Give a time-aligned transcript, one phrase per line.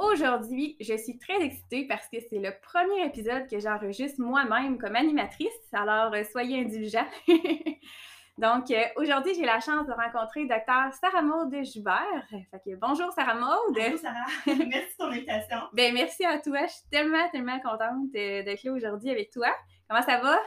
[0.00, 4.96] Aujourd'hui, je suis très excitée parce que c'est le premier épisode que j'enregistre moi-même comme
[4.96, 7.06] animatrice, alors euh, soyez indulgents.
[8.38, 10.94] Donc, euh, aujourd'hui, j'ai la chance de rencontrer Dr.
[10.98, 12.26] Sarah Maud Joubert.
[12.30, 13.74] Fait que, bonjour Sarah Maud.
[13.74, 14.24] Bonjour Sarah.
[14.46, 15.58] merci de ton invitation.
[15.74, 16.66] Ben, merci à toi.
[16.66, 19.48] Je suis tellement, tellement contente euh, d'être là aujourd'hui avec toi.
[19.86, 20.38] Comment ça va?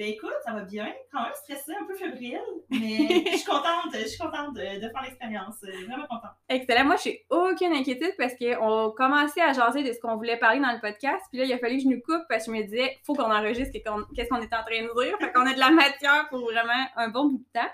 [0.00, 0.90] Ben écoute, ça va bien.
[1.12, 5.02] Quand même stressée, un peu fébrile, mais je suis contente, je suis contente de, faire
[5.02, 5.56] l'expérience.
[5.60, 6.30] Vraiment contente.
[6.48, 6.86] Excellent.
[6.86, 10.58] Moi, je n'ai aucune inquiétude parce qu'on commençait à jaser de ce qu'on voulait parler
[10.58, 11.22] dans le podcast.
[11.28, 13.12] Puis là, il a fallu que je nous coupe parce que je me disais, faut
[13.12, 15.18] qu'on enregistre qu'est-ce qu'on est en train de dire.
[15.20, 17.68] Fait qu'on a de la matière pour vraiment un bon bout de temps.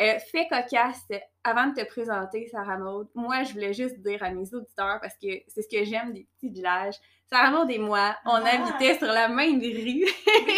[0.00, 1.06] Euh, fait cocasse,
[1.44, 5.18] avant de te présenter, Sarah Maud, moi, je voulais juste dire à mes auditeurs, parce
[5.18, 6.94] que c'est ce que j'aime des petits villages,
[7.30, 8.46] Sarah Maud et moi, on ah.
[8.46, 10.04] habitait sur la même rue.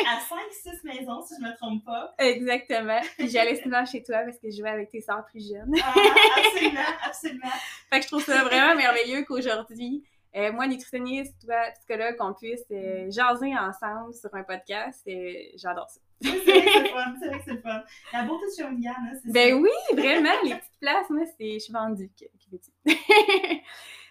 [0.07, 0.19] à
[0.71, 2.15] 5-6 maisons, si je me trompe pas.
[2.19, 3.01] Exactement.
[3.19, 5.75] Puis j'allais souvent chez toi parce que je jouais avec tes soeurs plus jeunes.
[5.83, 5.95] Ah,
[6.39, 7.51] absolument, absolument.
[7.93, 10.05] fait que je trouve ça vraiment merveilleux qu'aujourd'hui,
[10.37, 15.03] euh, moi, nutritionniste, toi, psychologue, qu'on puisse euh, jaser ensemble sur un podcast.
[15.09, 16.01] Euh, j'adore ça.
[16.23, 17.83] c'est vrai que c'est fun, c'est vrai que c'est fun.
[18.13, 21.59] La beauté de Shawinigan, hein, c'est Ben oui, vraiment, les petites places, moi, c'est, je
[21.59, 22.11] suis vendue.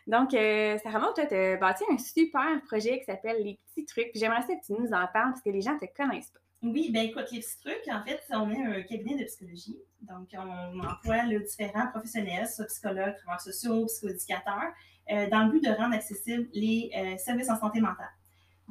[0.09, 3.86] Donc, euh, Sarah Maud, toi, tu as bâti un super projet qui s'appelle Les Petits
[3.86, 4.09] Trucs.
[4.16, 6.40] J'aimerais que tu nous en parles parce que les gens ne te connaissent pas.
[6.64, 9.78] Oui, ben écoute, les petits trucs, en fait, on est un cabinet de psychologie.
[10.02, 14.74] Donc, on emploie différents professionnels, soit psychologues, travailleurs sociaux, psychoéducateurs,
[15.12, 18.09] euh, dans le but de rendre accessibles les euh, services en santé mentale.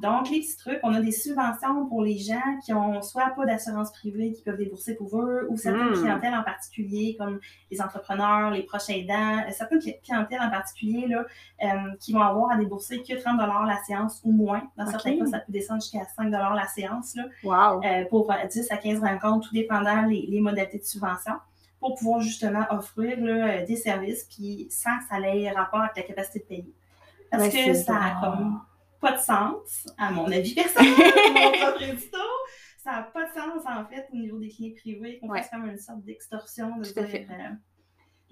[0.01, 3.45] Donc, les petits trucs, on a des subventions pour les gens qui ont soit pas
[3.45, 6.01] d'assurance privée qui peuvent débourser pour eux, ou certaines hmm.
[6.01, 7.39] clientèles en particulier, comme
[7.69, 11.25] les entrepreneurs, les proches aidants, euh, certaines clientèles en particulier là,
[11.99, 14.63] qui vont avoir à débourser que 30 la séance ou moins.
[14.77, 17.81] Dans certains cas, ça peut descendre jusqu'à 5 la séance là, wow.
[18.09, 21.33] pour 10 à 15 rencontres, tout dépendant les, les modalités de subvention
[21.79, 26.03] pour pouvoir justement offrir là, des services, puis sans que ça ait rapport avec la
[26.03, 26.73] capacité de payer.
[27.31, 28.61] Parce que ça n'a comme
[28.99, 30.93] pas de sens, à mon avis personnel,
[31.33, 32.17] mon propre édito.
[32.83, 35.65] Ça n'a pas de sens, en fait, au niveau des clients privés, qu'on fasse comme
[35.65, 36.77] une sorte d'extorsion.
[36.77, 37.53] De dire, euh,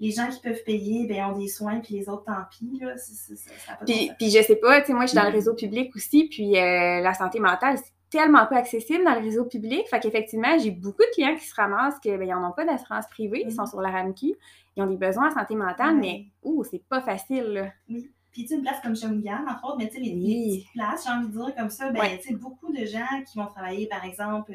[0.00, 2.78] les gens qui peuvent payer, ben, ont des soins, puis les autres, tant pis.
[2.80, 5.32] Là, ça pas puis, puis je sais pas, tu sais, moi, je suis dans le
[5.32, 9.44] réseau public aussi, puis euh, la santé mentale, c'est tellement peu accessible dans le réseau
[9.44, 9.86] public.
[9.88, 13.06] Fait qu'effectivement, j'ai beaucoup de clients qui se ramassent qu'ils ben, n'en ont pas d'assurance
[13.08, 13.70] privée, ils sont mm-hmm.
[13.70, 14.34] sur la RAMQ,
[14.76, 17.44] ils ont des besoins en santé mentale, mais ouh, c'est pas facile.
[17.44, 17.66] Là.
[17.90, 18.10] Oui.
[18.32, 21.04] Puis, tu sais, une place comme Shawinigan, entre autres, mais tu sais, les, petites places,
[21.04, 23.86] j'ai envie de dire comme ça, ben, tu sais, beaucoup de gens qui vont travailler,
[23.86, 24.52] par exemple,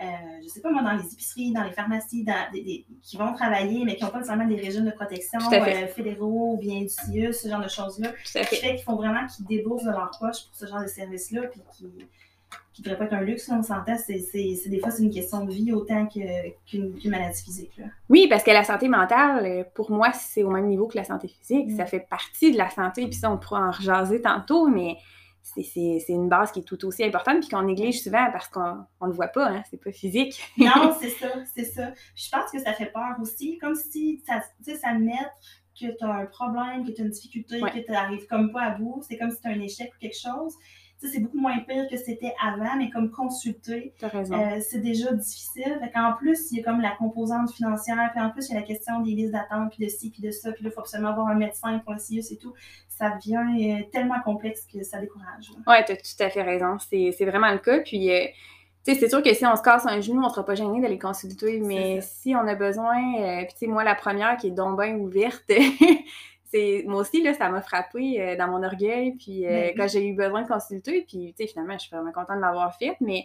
[0.00, 0.04] euh,
[0.42, 3.84] je sais pas moi, dans les épiceries, dans les pharmacies, dans des, qui vont travailler,
[3.84, 7.34] mais qui n'ont pas nécessairement des régimes de protection euh, fédéraux ou bien du CIE,
[7.34, 8.08] ce genre de choses-là.
[8.24, 11.42] Qui fait qu'ils font vraiment qu'ils déboursent de leur poche pour ce genre de service-là,
[11.48, 11.84] puis qui
[12.72, 15.44] qui ne devrait pas être un luxe, on s'entend, c'est, des fois, c'est une question
[15.44, 17.76] de vie autant qu'une, maladie physique.
[17.78, 17.86] Là.
[18.08, 21.28] Oui, parce que la santé mentale, pour moi, c'est au même niveau que la santé
[21.28, 21.70] physique.
[21.72, 21.88] Ça mm.
[21.88, 24.96] fait partie de la santé, puis ça, on pourra en rejaser tantôt, mais
[25.42, 29.06] c'est, une base qui est tout aussi importante, puis qu'on néglige souvent parce qu'on ne
[29.06, 30.40] le voit pas, hein, c'est pas physique.
[30.56, 31.92] non, c'est ça, c'est ça.
[32.14, 34.42] Je pense que ça fait peur aussi, comme si ça,
[34.76, 35.12] ça met
[35.78, 38.62] que tu as un problème, que tu as une difficulté, que tu n'arrives comme pas
[38.62, 40.54] à bout, c'est comme si tu as un échec ou quelque chose
[41.08, 45.78] c'est beaucoup moins pire que c'était avant, mais comme consulter, euh, c'est déjà difficile.
[45.80, 48.56] Fait qu'en plus, il y a comme la composante financière, puis en plus, il y
[48.56, 50.74] a la question des listes d'attente, puis de ci, puis de ça, puis là, il
[50.74, 52.52] faut absolument avoir un médecin pour le CIUS et tout.
[52.88, 55.50] Ça devient euh, tellement complexe que ça décourage.
[55.66, 56.76] Oui, tu as tout à fait raison.
[56.78, 57.80] C'est vraiment le cas.
[57.80, 58.26] Puis, euh,
[58.84, 60.80] tu sais, c'est sûr que si on se casse un genou, on sera pas gêné
[60.80, 64.52] d'aller consulter, mais si on a besoin, puis tu sais, moi, la première qui est
[64.52, 65.50] donc bien ouverte,
[66.86, 70.06] moi aussi là ça m'a frappé euh, dans mon orgueil puis euh, ben quand j'ai
[70.06, 72.96] eu besoin de consulter puis tu sais finalement je suis vraiment contente de l'avoir fait
[73.00, 73.24] mais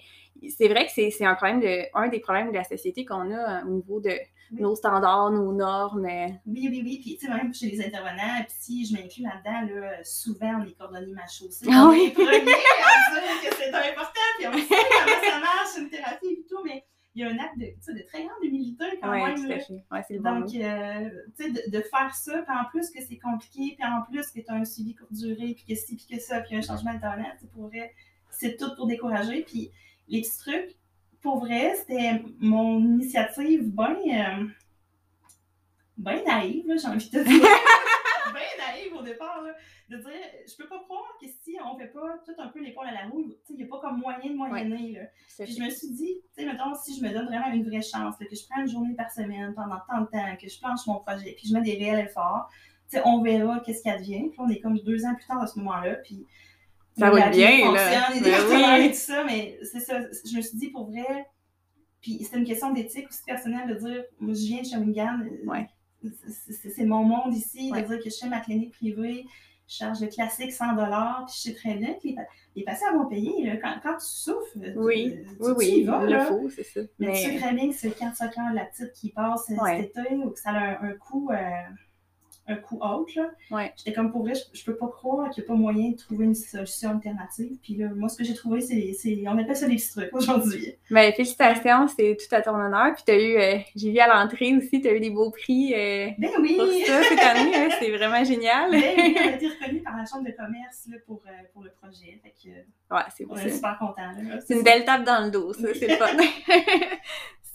[0.50, 3.62] c'est vrai que c'est un problème de un des problèmes de la société qu'on a
[3.62, 4.12] euh, au niveau de
[4.52, 6.08] nos standards nos normes
[6.46, 9.74] oui oui oui puis tu sais même chez les intervenants puis si je m'inclus là-dedans
[9.74, 12.14] là souvent on est cordonniers ma chaussée ah, oui.
[12.16, 15.90] on est premiers à dire que c'est important puis on sait comment ça marche une
[15.90, 19.10] thérapie et tout mais il y a un acte de, de très grande humilité quand
[19.10, 19.36] ouais, même.
[19.36, 19.86] Tout à fait.
[19.90, 23.02] Ouais, c'est le Donc, euh, tu sais, de, de, faire ça, puis en plus que
[23.02, 25.96] c'est compliqué, puis en plus que tu as un suivi courte durée, puis que ci,
[25.96, 26.94] puis que ça, puis un changement
[27.54, 27.94] pour vrai,
[28.30, 29.44] c'est tout pour décourager.
[29.44, 29.72] Puis
[30.10, 30.76] les petits trucs,
[31.22, 34.48] pour vrai, c'était mon initiative bien euh,
[35.98, 37.48] ben naïve, j'ai envie de te dire.
[39.06, 39.54] départ, là,
[39.90, 40.12] de dire,
[40.48, 43.08] je peux pas croire que si on fait pas tout un peu l'épaule à la
[43.08, 44.94] roue, il n'y a pas comme moyen de moyenner.
[44.94, 45.02] Là.
[45.44, 47.82] Puis je me suis dit, tu sais, mettons, si je me donne vraiment une vraie
[47.82, 50.86] chance, que je prends une journée par semaine pendant tant de temps, que je planche
[50.88, 52.50] mon projet, puis je mets des réels efforts,
[52.90, 54.30] tu sais, on verra qu'est-ce qui advient.
[54.30, 56.26] Puis on est comme deux ans plus tard à ce moment-là, puis
[56.98, 58.10] ça va bien, là.
[58.12, 58.90] Ben oui.
[58.90, 60.00] tout ça, mais c'est ça.
[60.00, 61.28] Je me suis dit, pour vrai,
[62.02, 65.50] puis c'est une question d'éthique aussi personnelle de dire, moi, je viens de Shawinigan, euh,
[65.50, 65.68] ouais
[66.64, 69.26] c'est mon monde ici, de dire que je fais ma clinique privée,
[69.68, 72.08] je charge le classique 100 puis je sais très bien que
[72.56, 73.60] les, patients vont payer.
[73.62, 76.82] quand, quand, tu souffres, oui, oui, oui, il le faut, c'est ça.
[77.00, 80.16] Mais, tu sais très bien que c'est quand ça la petite qui passe cet été
[80.16, 81.32] ou que ça a un, coût.
[81.32, 81.36] Euh,
[82.48, 83.14] un coup out.
[83.16, 83.32] Là.
[83.50, 83.74] Ouais.
[83.76, 86.26] J'étais comme pour vrai, je, peux pas croire qu'il n'y a pas moyen de trouver
[86.26, 87.58] une solution alternative.
[87.62, 90.74] Puis là, moi, ce que j'ai trouvé, c'est, on appelle ça des petits trucs aujourd'hui.
[90.92, 92.94] Mais ben, félicitations, c'est tout à ton honneur.
[92.94, 95.74] Puis t'as eu, euh, j'ai vu à l'entrée aussi, tu as eu des beaux prix
[95.74, 96.56] euh, ben oui.
[96.58, 97.56] pour ça cette année.
[97.56, 98.72] Hein, c'est vraiment génial.
[98.72, 101.64] Ben oui, on a été reconnu par la Chambre de commerce là, pour, euh, pour
[101.64, 102.20] le projet.
[102.22, 104.12] Fait que, ouais, c'est On est super contents.
[104.46, 106.16] C'est une belle tape dans le dos, ça, c'est le fun.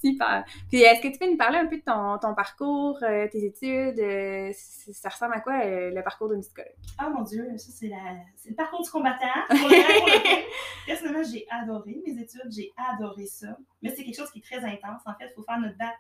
[0.02, 0.44] Super.
[0.68, 3.44] Puis est-ce que tu peux nous parler un peu de ton, ton parcours, euh, tes
[3.44, 3.98] études?
[3.98, 6.72] Euh, ça ressemble à quoi euh, le parcours d'une psychologue?
[6.98, 8.16] Ah mon Dieu, ça c'est, la...
[8.36, 9.26] c'est le parcours du combattant.
[10.86, 13.58] Personnellement, j'ai adoré mes études, j'ai adoré ça.
[13.82, 15.02] Mais c'est quelque chose qui est très intense.
[15.04, 15.98] En fait, il faut faire notre bac,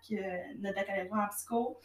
[0.58, 1.78] notre baccalauréat en psycho.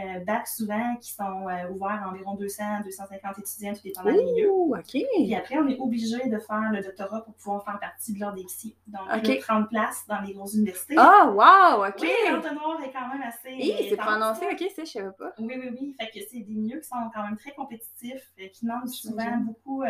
[0.00, 4.40] Euh, bac souvent qui sont euh, ouverts à environ 200 250 étudiants, tout dépendant des
[4.40, 4.48] lieux.
[4.50, 4.82] OK.
[4.84, 8.36] Puis après, on est obligé de faire le doctorat pour pouvoir faire partie de l'ordre
[8.36, 8.74] des psy.
[8.86, 9.38] Donc, okay.
[9.40, 10.94] 30 places dans les grosses universités.
[10.96, 11.96] Ah, oh, wow, OK.
[12.00, 13.52] Oui, l'entonnoir est quand même assez.
[13.52, 15.34] Oui, c'est prononcé, OK, ça, je savais pas.
[15.38, 15.96] Oui, oui, oui.
[16.00, 19.36] Fait que c'est des milieux qui sont quand même très compétitifs, euh, qui demandent souvent
[19.42, 19.84] beaucoup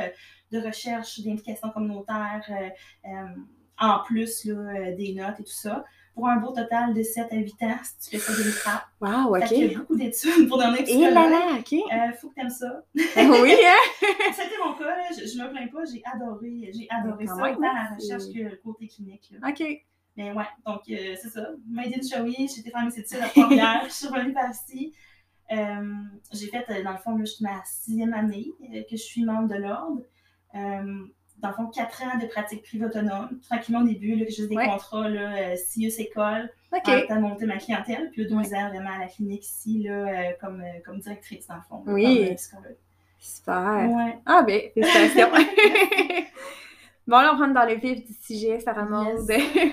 [0.51, 2.43] de recherche, d'implication communautaire,
[3.79, 7.37] en plus là, des notes et tout ça pour un beau total de 7 à
[7.37, 8.85] 8 ans si tu fais ça de l'IFRA.
[9.01, 9.51] Wow, OK.
[9.51, 11.73] Il y a beaucoup d'études pour donner Et là là, OK.
[11.73, 12.85] Euh, faut que t'aimes ça.
[12.95, 14.03] oui, hein?
[14.33, 15.05] C'était mon cas, là.
[15.11, 18.61] Je, je me plains pas, j'ai adoré, j'ai adoré ça, autant la recherche que le
[18.63, 19.33] côté clinique.
[19.33, 19.49] Là.
[19.49, 19.63] OK.
[20.17, 21.49] Mais ouais, donc euh, c'est ça.
[21.71, 24.93] Made in Showy, j'étais faire mes études à Trois-Rivières, je suis revenue par ici.
[25.51, 25.95] Euh,
[26.33, 30.03] j'ai fait, dans le fond, jusqu'à ma sixième année que je suis membre de l'ordre.
[31.43, 33.41] Euh, dans le fond, quatre ans de pratique privée autonome.
[33.49, 37.07] Tranquillement au début, là, juste des contrats, là, euh, CIUS école, okay.
[37.11, 38.11] en monter ma clientèle.
[38.13, 41.57] Puis deux ans vraiment à la clinique ici, là, euh, comme, euh, comme directrice, dans
[41.57, 41.83] le fond.
[41.87, 42.37] Oui.
[42.51, 42.63] Comme,
[43.19, 43.89] Super.
[43.91, 44.19] Ouais.
[44.27, 45.31] Ah, ben, félicitations.
[47.07, 49.31] bon, là, on rentre dans le vif du sujet, Sarah Maud.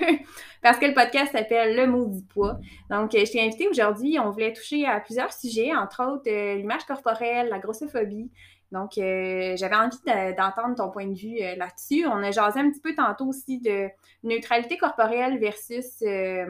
[0.62, 2.60] Parce que le podcast s'appelle Le mot du poids.
[2.90, 4.18] Donc, je t'ai invitée aujourd'hui.
[4.20, 8.30] On voulait toucher à plusieurs sujets, entre autres l'image corporelle, la grossophobie,
[8.72, 9.98] donc, euh, j'avais envie
[10.36, 12.06] d'entendre ton point de vue euh, là-dessus.
[12.06, 13.88] On a jasé un petit peu tantôt aussi de
[14.22, 16.46] neutralité corporelle versus euh,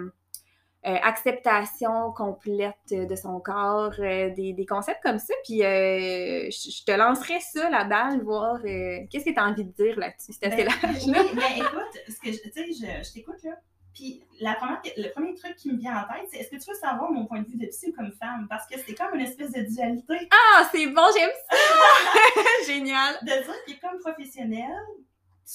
[0.83, 5.35] acceptation complète de son corps, des, des, concepts comme ça.
[5.45, 9.99] Puis, je te lancerai ça, la balle, voir qu'est-ce que tu as envie de dire
[9.99, 10.33] là-dessus.
[10.43, 11.05] Assez ben, large.
[11.07, 13.57] Oui, mais écoute, ce que tu sais, je, je t'écoute là.
[13.95, 16.71] Puis la première, le premier truc qui me vient en tête, c'est est-ce que tu
[16.71, 18.47] veux savoir mon point de vue de psy ou comme femme?
[18.49, 20.29] Parce que c'est comme une espèce de dualité.
[20.31, 21.57] Ah, c'est bon, j'aime ça!
[22.67, 23.17] Génial!
[23.23, 24.71] De dire que comme professionnel,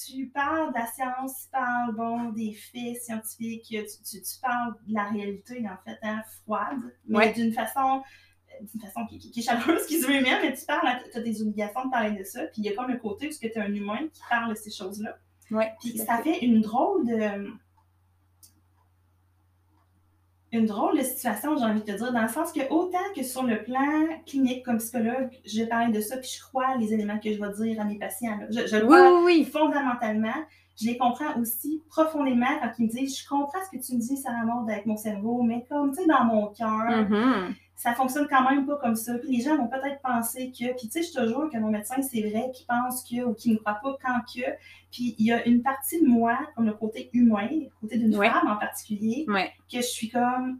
[0.06, 4.74] tu parles de la science, tu parles bon, des faits scientifiques, tu, tu, tu parles
[4.86, 8.04] de la réalité, en fait, hein, froide, mais d'une façon
[8.62, 11.22] d'une façon qui, qui, est chaleureuse, qui se veut humaine, mais tu parles, tu as
[11.22, 13.46] des obligations de parler de ça, puis il y a comme un côté où tu
[13.46, 15.18] es un humain qui parle de ces choses-là.
[15.51, 17.51] Ouais, puis ça fait une drôle de
[20.55, 23.24] une drôle de situation, j'ai envie de te dire, dans le sens que autant que
[23.24, 26.93] sur le plan clinique comme psychologue, je vais parler de ça, puis je crois les
[26.93, 28.39] éléments que je vais dire à mes patients.
[28.50, 29.45] Je, je le vois oui, oui.
[29.45, 30.33] fondamentalement.
[30.79, 34.00] Je les comprends aussi profondément quand ils me disent Je comprends ce que tu me
[34.01, 37.53] dis, Sarah Maud, avec mon cerveau, mais comme, tu sais, dans mon cœur, Mhm.
[37.75, 39.17] Ça fonctionne quand même pas comme ça.
[39.17, 41.70] Puis les gens vont peut-être penser que, puis tu sais, je te jure que mon
[41.70, 44.50] médecin, c'est vrai qu'il pense que, ou qu'il ne croit pas quand que.
[44.91, 48.15] Puis il y a une partie de moi, comme le côté humain, le côté d'une
[48.15, 48.29] Ouais.
[48.29, 49.51] femme en particulier, Ouais.
[49.72, 50.60] que je suis comme.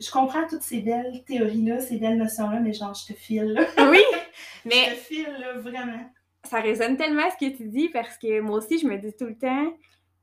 [0.00, 3.62] Je comprends toutes ces belles théories-là, ces belles notions-là, mais genre, je te file, là.
[3.90, 3.98] Oui,
[4.64, 6.08] Je mais te file, là, vraiment.
[6.44, 9.26] ça résonne tellement ce que tu dis parce que moi aussi, je me dis tout
[9.26, 9.72] le temps.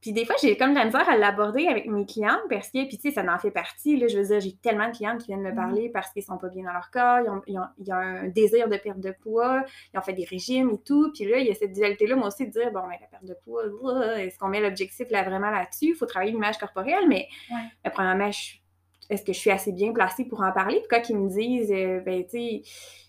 [0.06, 2.88] Puis des fois, j'ai comme de la misère à l'aborder avec mes clientes parce que,
[2.88, 3.98] puis tu sais, ça en fait partie.
[3.98, 5.56] Là, je veux dire, j'ai tellement de clientes qui viennent me Mhm.
[5.56, 7.96] parler parce qu'ils sont pas bien dans leur corps, ils ont, ils ont- ils ont
[7.96, 11.12] un désir de perte de poids, ils ont fait des régimes et tout.
[11.12, 13.26] Puis là, il y a cette dualité-là, moi aussi, de dire, bon, ben, la perte
[13.26, 13.64] de poids,
[14.20, 15.88] est-ce qu'on met l'objectif là vraiment là-dessus?
[15.88, 17.58] Il faut travailler l'image corporelle, mais Ouais.
[17.84, 18.30] ben, premièrement,
[19.10, 20.76] est-ce que je suis assez bien placée pour en parler?
[20.82, 22.62] Puis quand ils me disent, euh, ben, tu sais,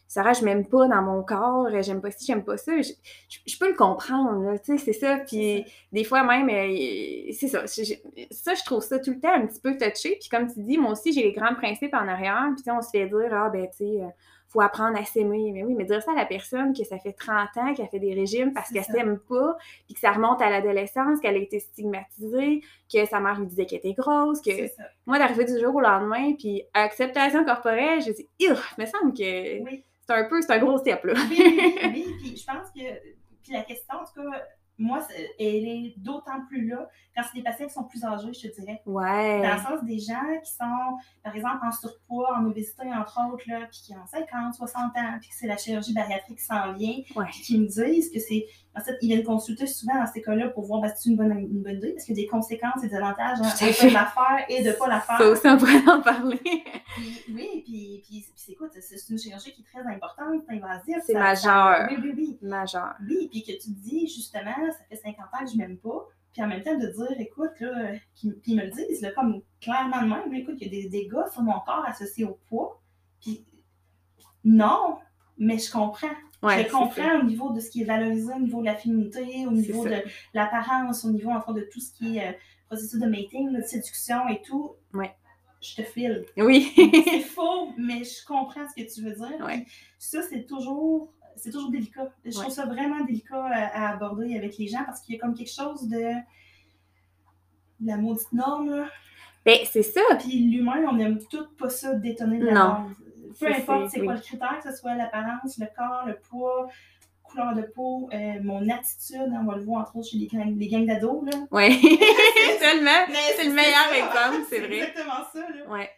[0.08, 2.92] Sarah, je m'aime pas dans mon corps, euh, j'aime pas ci, j'aime pas ça, je,
[3.28, 5.18] je- je peux le comprendre, tu sais, c'est ça.
[5.18, 7.64] Puis des fois même, euh, c'est ça.
[7.66, 7.94] je-
[8.30, 10.16] ça, je trouve ça tout le temps un petit peu touché.
[10.20, 12.46] Puis comme tu dis, moi aussi, j'ai les grands principes en arrière.
[12.54, 14.06] Puis on se fait dire, ah, ben, tu sais, euh,
[14.48, 15.50] faut apprendre à s'aimer.
[15.52, 17.98] Mais oui, mais dire ça à la personne que ça fait 30 ans qu'elle fait
[17.98, 21.58] des régimes parce qu'elle s'aime pas, puis que ça remonte à l'adolescence, qu'elle a été
[21.58, 24.50] stigmatisée, que sa mère lui disait qu'elle était grosse, que
[25.04, 29.62] moi, d'arriver du jour au lendemain, puis acceptation corporelle, je dis, il me semble que
[29.64, 29.82] Oui.
[30.06, 31.14] C'est un peu, c'est un gros step, là.
[31.30, 32.06] Oui, oui, oui.
[32.20, 32.80] Puis je pense que
[33.42, 34.38] puis la question, en tout cas,
[34.78, 35.00] moi,
[35.38, 38.60] elle est d'autant plus là quand c'est des patients qui sont plus âgés, je te
[38.60, 38.82] dirais.
[38.84, 39.40] Ouais.
[39.42, 43.44] Dans le sens des gens qui sont, par exemple, en surpoids, en obésité, entre autres,
[43.46, 46.72] là, puis qui ont 50, 60 ans, puis que c'est la chirurgie bariatrique qui s'en
[46.75, 47.25] vient, Ouais.
[47.30, 48.44] puis qui me disent que c'est.
[48.76, 51.16] En fait, ils viennent consulter souvent dans ces cas-là pour voir ben, si c'est une
[51.16, 53.49] bonne, une bonne idée, parce qu'il y a des conséquences et des avantages à hein,
[53.50, 53.88] fait.
[53.88, 55.18] de la faire et de ne pas la faire.
[55.18, 56.38] Ça aussi, on pourrait en parler.
[56.42, 58.68] Puis, oui, puis, puis, puis c'est quoi?
[58.78, 60.97] C'est une chirurgie qui est très importante, c'est invasive.
[61.06, 61.88] C'est majeur.
[61.90, 62.38] Oui, oui, oui.
[62.42, 62.95] Majeur.
[63.09, 66.06] Oui, puis que tu te dis, justement, ça fait 50 ans que je m'aime pas.
[66.33, 69.11] Puis en même temps, de dire, écoute, là, qui- puis ils me le disent, là,
[69.12, 72.38] comme clairement de même, écoute, il y a des dégâts sur mon corps associés au
[72.47, 72.83] poids.
[73.23, 73.47] Puis
[74.45, 74.99] non,
[75.38, 76.09] mais je comprends.
[76.43, 79.47] Ouais, je comprends au niveau de ce qui est valorisé, au niveau de la féminité,
[79.47, 79.97] au niveau de
[80.35, 82.33] l'apparence, au niveau, de tout ce qui est euh,
[82.69, 84.73] processus de mating, de séduction et tout.
[84.93, 85.12] Ouais.
[85.62, 86.25] Je te file.
[86.37, 86.73] Oui.
[86.76, 89.45] C'est faux, mais je comprends ce que tu veux dire.
[89.45, 89.66] Ouais.
[89.99, 92.11] Ça, c'est toujours, c'est toujours délicat.
[92.25, 92.50] Je trouve Ouais.
[92.50, 95.52] ça vraiment délicat à, à aborder avec les gens parce qu'il y a comme quelque
[95.52, 96.12] chose de
[97.81, 98.71] de la maudite norme.
[98.71, 98.88] là.
[99.45, 100.00] ben, c'est ça.
[100.19, 102.59] Puis l'humain, on n'aime tout pas ça détonner de la Non.
[102.61, 102.95] norme.
[103.38, 104.19] Peu importe c'est- quoi oui.
[104.19, 106.69] le critère, que ce soit l'apparence, le corps, le poids,
[107.23, 110.57] couleur de peau, euh, mon attitude, on va le voir entre autres chez les gangs,
[110.57, 111.25] les gangs d'ados.
[112.61, 113.07] Tellement.
[113.09, 114.76] Mais C'est le meilleur exemple, c'est vrai.
[114.78, 115.40] exactement ça.
[115.40, 115.69] Là.
[115.71, 115.90] Ouais.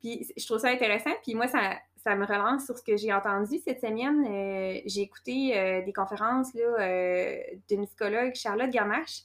[0.00, 1.10] Puis je trouve ça intéressant.
[1.22, 1.60] Puis moi, ça,
[2.02, 4.26] ça me relance sur ce que j'ai entendu cette semaine.
[4.28, 7.36] Euh, j'ai écouté euh, des conférences là,
[7.68, 9.22] d'une psychologue, Charlotte Gamache,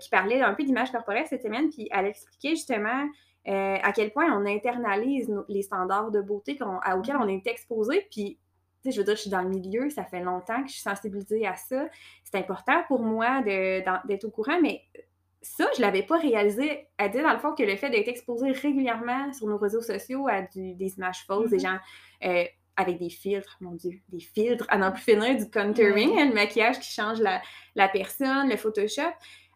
[0.00, 1.68] qui parlait un peu d'image corporelle cette semaine.
[1.68, 3.06] Puis elle expliquait justement
[3.48, 7.46] euh, à quel point on internalise nos- les standards de beauté à, auxquels on est
[7.46, 8.06] exposé.
[8.10, 8.38] Puis,
[8.82, 10.74] tu sais, je veux dire, je suis dans le milieu, ça fait longtemps que je
[10.74, 11.86] suis sensibilisée à ça.
[12.24, 14.82] C'est important pour moi d'être au courant, mais
[15.42, 16.86] ça, je l'avais pas réalisé.
[16.96, 20.26] Elle dit, dans le fond, que le fait d'être exposé régulièrement sur nos réseaux sociaux
[20.26, 21.62] à du- des images fausses, des Mhm.
[21.62, 21.78] gens
[22.24, 22.44] euh,
[22.76, 26.34] avec des filtres, mon Dieu, des filtres à n'en plus finir, du contouring, hein, le
[26.34, 27.40] maquillage qui change la,
[27.74, 29.02] la personne, le Photoshop.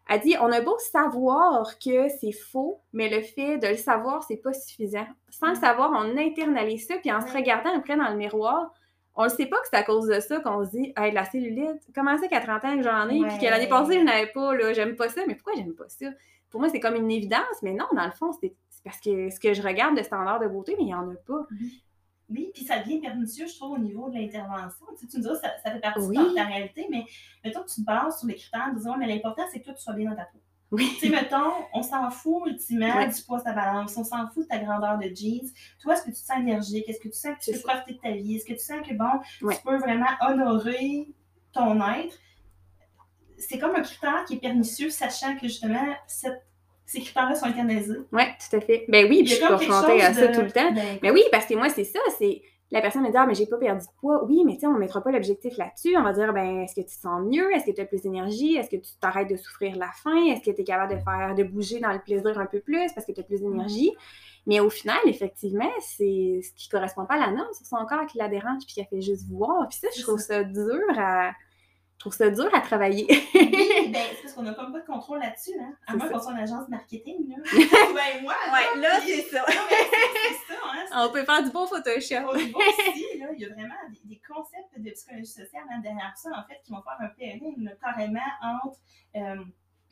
[0.09, 4.23] Elle dit, on a beau savoir que c'est faux, mais le fait de le savoir,
[4.23, 5.05] c'est pas suffisant.
[5.29, 5.59] Sans le Mhm.
[5.59, 8.73] savoir, on internalise ça, puis en se regardant après dans le miroir,
[9.15, 11.15] on le sait pas que c'est à cause de ça qu'on se dit, hey, de
[11.15, 14.03] la cellulite, comment c'est qu'à 30 ans que j'en ai, puis que l'année passée, je
[14.05, 16.07] n'avais pas, là, j'aime pas ça, mais pourquoi j'aime pas ça?
[16.49, 19.39] Pour moi, c'est comme une évidence, mais non, dans le fond, c'est parce que ce
[19.39, 21.45] que je regarde de standard de beauté, mais il y en a pas.
[22.29, 24.85] Oui, puis ça devient pernicieux, je trouve, au niveau de l'intervention.
[24.97, 26.15] Tu, sais, tu me diras, ça, ça fait partie Oui.
[26.17, 27.03] de ta réalité, mais
[27.43, 29.81] mettons que tu te bases sur les critères, disons, mais l'important, c'est que toi, tu
[29.81, 30.39] sois bien dans ta peau.
[30.71, 30.87] Oui.
[30.99, 33.07] Tu sais, mettons, on s'en fout ultimement Ouais.
[33.07, 35.49] du poids de ta balance, on s'en fout de ta grandeur de jeans.
[35.81, 36.87] Toi, est-ce que tu te sens énergique?
[36.87, 37.67] Est-ce que tu sens que tu peux ça.
[37.73, 38.35] profiter de ta vie?
[38.35, 39.09] Est-ce que tu sens que, bon,
[39.39, 41.11] tu peux vraiment honorer
[41.51, 42.15] ton être?
[43.39, 46.45] C'est comme un critère qui est pernicieux, sachant que, justement, cette-
[46.89, 47.97] ces critères-là sont internalisés.
[48.11, 48.85] Oui, tout à fait.
[48.87, 50.71] Ben oui, puis je suis confrontée à ça de- tout le temps.
[50.71, 52.41] Ben, Mais oui, parce que moi, c'est ça, c'est
[52.71, 54.23] la personne me dit Ah, mais j'ai pas perdu de poids.
[54.25, 55.97] Oui, mais tu sais, on mettra pas l'objectif là-dessus.
[55.97, 57.51] On va dire ben est-ce que tu te sens mieux?
[57.55, 58.55] Est-ce que tu as plus d'énergie?
[58.57, 60.23] Est-ce que tu t'arrêtes de souffrir la faim?
[60.27, 62.91] Est-ce que tu es capable de faire de bouger dans le plaisir un peu plus
[62.93, 63.91] parce que tu as plus d'énergie?
[64.45, 68.05] Mais au final, effectivement, c'est ce qui correspond pas à la norme sur son corps
[68.07, 69.67] qui la dérange puis qui a fait juste voir.
[69.67, 71.31] Puis ça, je C'est trouve ça dur à.
[71.99, 73.07] Je trouve ça dur à travailler.
[73.09, 75.73] oui, ben, c'est parce qu'on n'a comme pas de contrôle là-dessus, hein.
[75.85, 77.35] À moins qu'on soit une agence marketing, là.
[77.53, 79.43] ben, moi, ouais, là, c'est ça.
[79.45, 80.85] c'est ça, hein.
[80.95, 82.29] On peut faire du bon Photoshop.
[82.31, 82.57] Au niveau
[82.89, 86.29] aussi, là, il y a vraiment des, des concepts de psychologie sociale hein, derrière ça,
[86.29, 88.79] en fait, qui vont faire un pairing carrément entre
[89.17, 89.43] euh,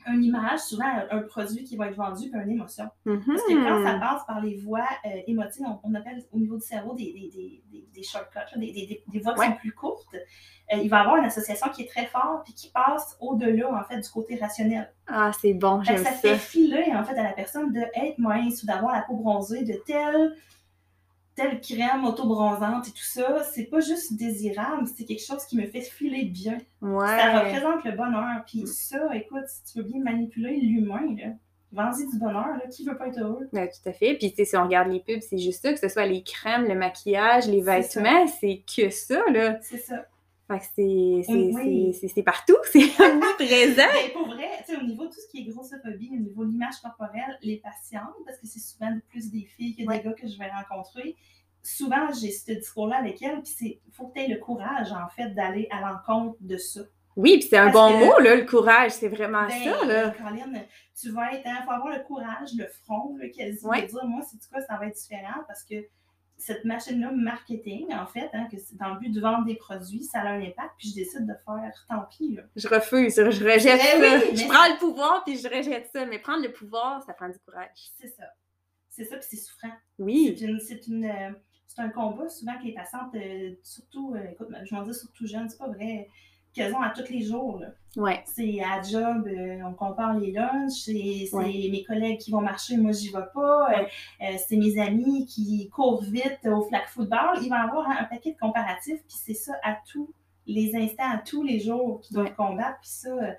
[0.06, 2.84] une image, souvent un, produit qui va être vendu, puis une émotion.
[3.04, 4.00] Parce que quand ça Mhm.
[4.00, 7.62] passe par les voies euh, émotives, on, on appelle au niveau du cerveau des, des,
[7.70, 9.46] des, des, shortcuts, là, des, des, des voies qui Ouais.
[9.46, 10.14] sont plus courtes.
[10.14, 13.72] Euh, il va y avoir une association qui est très forte, puis qui passe au-delà,
[13.74, 14.92] en fait, du côté rationnel.
[15.06, 16.16] Ah, c'est bon, j'aime ça ça.
[16.16, 19.64] fait filer, en fait, à la personne de être mince ou d'avoir la peau bronzée,
[19.64, 20.34] de telle,
[21.38, 23.44] telle crème auto-bronzante et tout ça.
[23.44, 26.58] C'est pas juste désirable, c'est quelque chose qui me fait filer bien.
[26.82, 28.42] Ça représente le bonheur.
[28.46, 31.28] Puis ça, écoute, si tu veux bien manipuler l'humain, là,
[31.70, 32.66] vends-y du bonheur, là.
[32.70, 33.48] Qui veut pas être heureux?
[33.52, 34.14] Ouais, tout à fait.
[34.14, 36.74] Puis, si on regarde les pubs, c'est juste ça, que ce soit les crèmes, le
[36.74, 39.58] maquillage, les vêtements, c'est que ça, là.
[39.62, 40.06] C'est ça.
[40.48, 43.82] Fait que c'est Oui, c'est partout, c'est omniprésent.
[44.06, 46.44] Mais pour vrai, tu sais, au niveau de tout ce qui est grossophobie, au niveau
[46.44, 49.98] de l'image corporelle, les patientes, parce que c'est souvent plus des filles que Ouais.
[49.98, 51.16] des gars que je vais rencontrer,
[51.62, 55.08] souvent j'ai ce discours-là avec elles, puis c'est faut que tu aies le courage, en
[55.08, 56.80] fait, d'aller à l'encontre de ça.
[57.16, 59.84] Oui, puis c'est un Parce bon que- mot, là, le courage, c'est vraiment Ben, ça,
[59.84, 60.10] là.
[60.12, 60.62] Caroline,
[60.98, 63.82] tu vas être, il faut avoir le courage, le front, là, quasi, Ouais.
[63.82, 65.74] de dire, moi, c'est quoi, ça va être différent parce que
[66.38, 70.04] cette machine-là, marketing, en fait, hein, que c'est dans le but de vendre des produits,
[70.04, 72.42] ça a un impact, puis je décide de faire tant pis, là.
[72.56, 74.18] Je refuse, je rejette Eh ça.
[74.20, 76.06] oui, je mais- prends le pouvoir, puis je rejette ça.
[76.06, 77.68] Mais prendre le pouvoir, ça prend du courage.
[78.00, 78.24] C'est ça.
[78.88, 79.72] C'est ça, puis c'est souffrant.
[79.98, 80.34] Oui.
[80.38, 81.30] C'est une, c'est une, euh,
[81.66, 85.26] c'est un combat souvent que les patientes, euh, surtout, euh, écoute, je m'en dis surtout
[85.26, 86.08] jeunes, c'est pas vrai,
[86.58, 87.58] qu'elles ont à tous les jours.
[87.60, 87.68] là.
[87.96, 88.22] Ouais.
[88.26, 91.46] C'est à job, euh, on compare les lunchs, c'est Ouais.
[91.72, 93.82] mes collègues qui vont marcher, moi j'y vais pas, euh,
[94.22, 97.38] euh, c'est mes amis qui courent vite au flag football.
[97.42, 100.12] Il va y avoir un, un paquet de comparatifs, puis c'est ça à tous
[100.46, 103.32] les instants, à tous les jours qu'ils doivent combattre, puis ça, euh,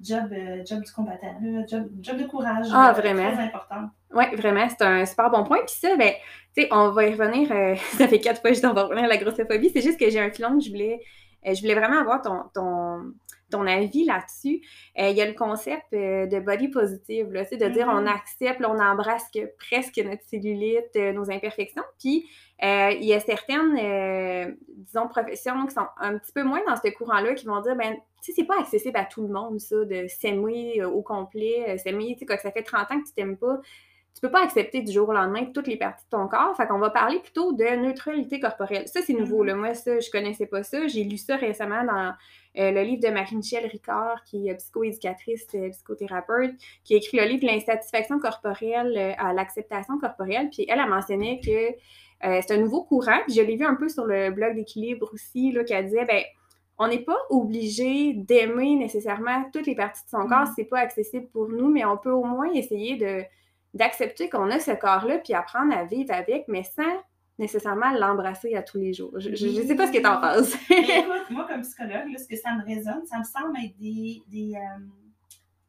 [0.00, 0.32] job,
[0.64, 1.34] job du combattant,
[1.68, 2.66] job, job de courage.
[2.72, 3.30] Ah, vraiment?
[3.32, 3.90] Très important.
[4.14, 5.58] Oui, vraiment, c'est un super bon point.
[5.66, 6.12] Puis ça, ben,
[6.56, 7.48] tu sais, on va y revenir.
[7.98, 9.70] ça fait quatre fois que je t'en vais revenir à la grossophobie.
[9.70, 11.00] C'est juste que j'ai un filon que je voulais.
[11.46, 13.12] Euh, je voulais vraiment avoir ton, ton,
[13.50, 14.60] ton avis là-dessus.
[14.98, 17.98] Euh, Il y a le concept euh, de body positive, là, sais, de dire Mhm.
[17.98, 21.84] on accepte, on embrasse que presque notre cellulite, euh, nos imperfections.
[21.98, 22.26] Puis
[22.60, 27.34] il y a certaines, disons, professions qui sont un petit peu moins dans ce courant-là,
[27.34, 30.06] qui vont dire, ben, tu sais, c'est pas accessible à tout le monde, ça, de
[30.08, 33.36] s'aimer au complet, s'aimer, tu sais, quoi, que ça fait 30 ans que tu t'aimes
[33.36, 33.60] pas
[34.18, 36.56] tu peux pas accepter du jour au lendemain toutes les parties de ton corps.
[36.56, 38.88] Fait qu'on va parler plutôt de neutralité corporelle.
[38.88, 39.42] Ça, c'est nouveau.
[39.42, 39.46] Mhm.
[39.46, 39.54] Là.
[39.54, 40.88] Moi, ça, je connaissais pas ça.
[40.88, 42.14] J'ai lu ça récemment dans
[42.58, 47.26] euh, le livre de Marie-Michel Ricard, qui est psychoéducatrice, euh, psychothérapeute, qui a écrit le
[47.26, 50.48] livre L'insatisfaction corporelle euh, à l'acceptation corporelle.
[50.50, 51.76] Puis elle a mentionné que
[52.26, 53.20] euh, c'est un nouveau courant.
[53.24, 56.24] Puis je l'ai vu un peu sur le blog d'équilibre aussi, là, qu'elle disait, ben
[56.76, 60.80] on n'est pas obligé d'aimer nécessairement toutes les parties de son corps si c'est pas
[60.80, 63.22] accessible pour nous, mais on peut au moins essayer de
[63.78, 66.98] d'accepter qu'on a ce corps-là, puis apprendre à vivre avec, mais sans
[67.38, 69.12] nécessairement l'embrasser à tous les jours.
[69.16, 70.54] Je, je sais pas ce que t'en penses.
[70.70, 73.78] Mais écoute, moi, comme psychologue, là, ce que ça me résonne, ça me semble être
[73.78, 74.84] des, des, euh,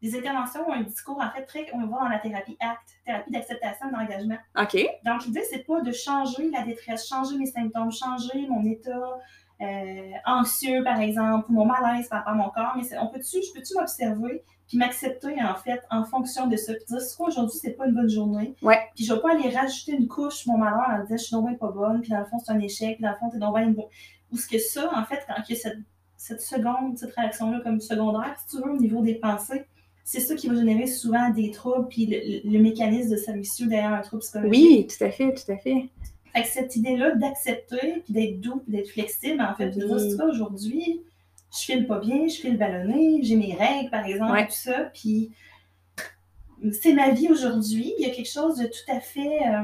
[0.01, 3.31] des interventions ou un discours, en fait, très, on va dans la thérapie ACT, thérapie
[3.31, 4.37] d'acceptation et d'engagement.
[4.59, 4.83] OK.
[5.05, 9.19] Donc, l'idée, c'est pas de changer la détresse, changer mes symptômes, changer mon état
[9.61, 13.43] euh, anxieux, par exemple, ou mon malaise par rapport à mon corps, mais on peut-tu,
[13.43, 17.27] je peux-tu m'observer puis m'accepter, en fait, en fonction de ça, puis dire, c'est quoi,
[17.27, 18.77] aujourd'hui, c'est pas une bonne journée, Ouais.
[18.95, 21.57] puis je vais pas aller rajouter une couche mon malheur en disant, je suis donc
[21.57, 23.57] pas bonne, puis dans le fond, c'est un échec, puis dans le fond, t'es donc
[23.57, 23.89] bien bon.
[24.31, 25.79] Ou ce que ça, en fait, quand il y a cette,
[26.17, 29.65] cette seconde, cette réaction-là comme secondaire, si tu veux, au niveau des pensées,
[30.05, 32.05] c'est ça qui va générer souvent des troubles, puis
[32.43, 34.51] le, mécanisme de servicieux derrière un trouble psychologique.
[34.51, 35.89] Oui, tout à fait, tout à fait.
[36.33, 39.99] Fait que cette idée-là d'accepter, puis d'être doux, puis d'être flexible, en fait, de dire,
[39.99, 41.01] c'est aujourd'hui,
[41.51, 44.45] je file pas bien, je file ballonné, j'ai mes règles, par exemple, Ouais.
[44.47, 45.31] tout ça, puis
[46.71, 47.93] c'est ma vie aujourd'hui.
[47.97, 49.63] Il y a quelque chose de tout à fait euh,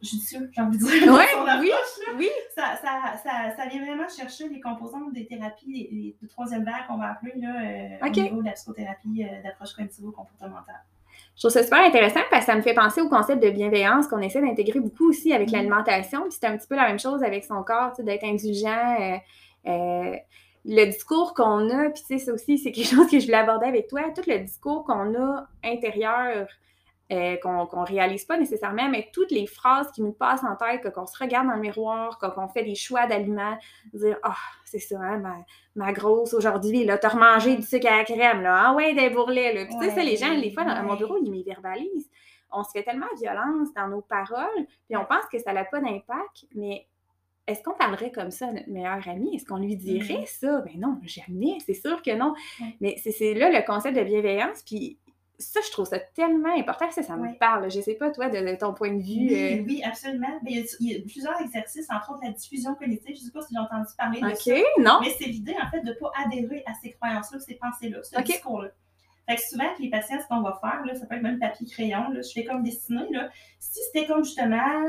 [0.00, 1.12] judicieux, j'ai envie de dire.
[1.12, 1.24] Ouais,
[1.60, 2.12] oui, là.
[2.16, 2.28] oui.
[2.54, 6.64] Ça, ça, ça, ça vient vraiment chercher les composantes des thérapies les- les- de troisième
[6.64, 8.16] vague qu'on va appeler là, euh, Ok.
[8.18, 10.82] au niveau de la psychothérapie euh, d'approche cognitivo-comportementale.
[11.36, 14.06] Je trouve ça super intéressant parce que ça me fait penser au concept de bienveillance
[14.06, 15.54] qu'on essaie d'intégrer beaucoup aussi avec Mhm.
[15.54, 16.22] l'alimentation.
[16.22, 18.96] Puis c'est un petit peu la même chose avec son corps, d'être indulgent.
[19.00, 19.16] euh,
[19.66, 20.16] euh,
[20.64, 23.38] le discours qu'on a, puis tu sais, ça aussi, c'est quelque chose que je voulais
[23.38, 26.46] aborder avec toi, tout le discours qu'on a intérieur,
[27.12, 30.80] euh, qu'on qu'on réalise pas nécessairement, mais toutes les phrases qui nous passent en tête,
[30.80, 33.58] que- qu'on se regarde dans le miroir, que- qu'on fait des choix d'aliments,
[33.92, 35.36] dire «Ah, c'est ça, hein, ma,
[35.76, 39.10] ma grosse aujourd'hui, là, t'as remangé du sucre à la crème, là, ah ouais, des
[39.10, 40.96] bourrelets, là.» Puis tu sais, ça, les gens, les fois, dans mon Ouais.
[40.96, 42.10] bureau, ils me verbalisent.
[42.50, 45.80] On se fait tellement violence dans nos paroles, puis on pense que ça n'a pas
[45.80, 46.86] d'impact, mais
[47.46, 49.34] est-ce qu'on parlerait comme ça à notre meilleure amie?
[49.36, 50.26] Est-ce qu'on lui dirait Mhm.
[50.26, 50.60] ça?
[50.62, 52.34] Ben non, jamais, c'est sûr que non.
[52.80, 54.98] Mais c'est- là le concept de bienveillance, puis
[55.38, 57.68] ça, je trouve ça tellement important, ça, ça me parle.
[57.70, 59.28] Je sais pas, toi, de, de ton point de vue.
[59.28, 60.28] Oui, euh, oui, absolument.
[60.44, 63.16] Mais il, y a, il y a plusieurs exercices, entre autres la diffusion cognitive.
[63.16, 64.54] Je ne sais pas si j'ai entendu parler de ça.
[64.54, 64.98] OK, non?
[65.02, 68.20] Mais c'est l'idée, en fait, de ne pas adhérer à ces croyances-là, ces pensées-là, ce
[68.22, 68.68] discours-là.
[69.28, 71.38] Fait que souvent, avec les patients, ce qu'on va faire, là, ça peut être même
[71.40, 73.06] papier-crayon, je fais comme dessiner.
[73.10, 73.28] Là.
[73.58, 74.84] Si c'était comme justement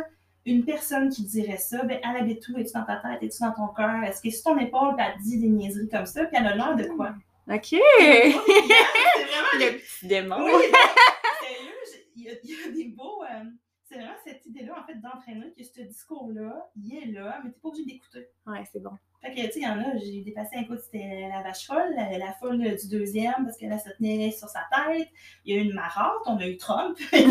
[0.46, 2.58] une personne qui dirait ça, ben, elle habite où?
[2.58, 3.24] Es-tu dans ta tête?
[3.24, 4.04] Es-tu dans ton cœur?
[4.04, 6.76] Est-ce que sur ton épaule, elle dit des niaiseries comme ça, puis elle a l'air
[6.76, 7.16] de quoi?
[7.52, 7.66] OK!
[7.66, 10.46] c'est vraiment le petit démon.
[10.46, 11.74] Oui, ben, sérieux,
[12.16, 13.24] il y, a, il y a des beaux.
[13.24, 13.44] euh,
[13.88, 17.56] c'est vraiment cette idée-là, en fait, d'entraîner, que ce discours-là, il est là, mais tu
[17.56, 18.28] n'es pas obligé d'écouter.
[18.48, 18.92] Ouais, c'est bon.
[19.22, 21.66] Fait que, tu sais, il y en a, j'ai des patients, écoute, c'était la vache
[21.68, 25.08] folle, la, la folle du deuxième, parce qu'elle se tenait sur sa tête.
[25.46, 26.98] Il y a eu une marotte, on a eu Trump.
[27.12, 27.26] C'est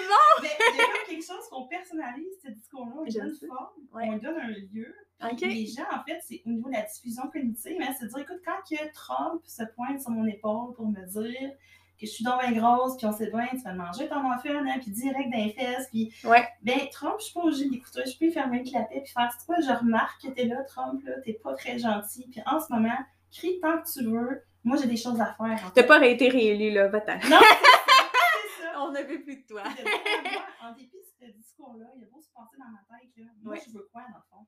[0.00, 0.42] bon!
[0.42, 3.68] Mais il y a comme quelque chose qu'on personnalise, ce discours-là, on lui donne forme,
[3.92, 4.04] Ouais.
[4.08, 4.94] on lui donne un lieu.
[5.22, 5.40] OK.
[5.42, 8.18] Les gens, en fait, c'est au niveau de la diffusion cognitive, hein, c'est de dire,
[8.18, 11.50] écoute, quand que Trump se pointe sur mon épaule pour me dire
[11.98, 14.20] que je suis donc bien grosse, puis on sait bien, tu vas le manger ton
[14.28, 16.44] muffin, hein, puis direct dans les fesses, puis Ouais.
[16.62, 19.46] ben Trump, je suis pas obligée d'écouter, je peux fermer le clapet, puis faire, c'est
[19.46, 22.72] quoi, je remarque que t'es là, Trump, là, t'es pas très gentil, puis en ce
[22.72, 22.98] moment,
[23.32, 25.64] crie tant que tu veux, moi j'ai des choses à faire.
[25.66, 27.16] en T'as pas été réélu, là, va-t'en.
[27.30, 27.38] Non.
[28.76, 29.62] On n'a vu plus de toi.
[30.62, 33.52] En dépit ce discours-là, il y a beau se passer dans ma tête, là, moi
[33.54, 33.60] Ouais.
[33.66, 34.46] je veux quoi dans le fond?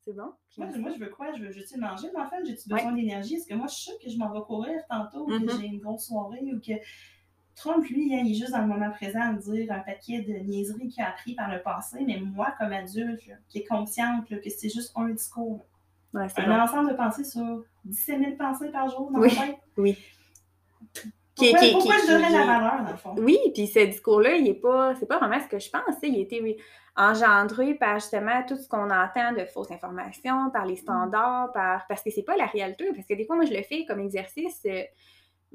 [0.00, 0.32] C'est bon?
[0.58, 1.32] Moi, je- moi, je veux quoi?
[1.34, 2.76] Je veux, veux-tu manger, mais en fait, j'ai-tu Ouais.
[2.78, 3.36] besoin d'énergie?
[3.36, 5.60] Est-ce que moi, je suis sûre que je m'en vais courir tantôt, ou que Mhm.
[5.60, 6.72] j'ai une grosse soirée, ou que
[7.54, 10.20] Trump, lui, hein, il est juste dans le moment présent à me dire un paquet
[10.22, 13.64] de niaiseries qu'il a appris par le passé, mais moi, comme adulte, là, qui est
[13.64, 15.64] consciente là, que c'est juste un discours,
[16.12, 16.60] là, Ouais, c'est un bon.
[16.62, 19.32] ensemble de pensées sur 17 000 pensées par jour dans Oui.
[19.38, 19.58] ma tête.
[19.78, 19.96] Oui.
[21.36, 23.14] Qui- Pourquoi, qui- pourquoi qui- je donnerais la valeur, dans le fond?
[23.18, 25.96] Oui, puis ce discours-là, il est pas, c'est pas vraiment ce que je pense.
[26.02, 26.58] Il a été
[26.96, 32.02] engendré par justement tout ce qu'on entend de fausses informations, par les standards, par parce
[32.02, 32.88] que c'est pas la réalité.
[32.94, 34.60] Parce que des fois, moi, je le fais comme exercice.
[34.66, 34.82] euh,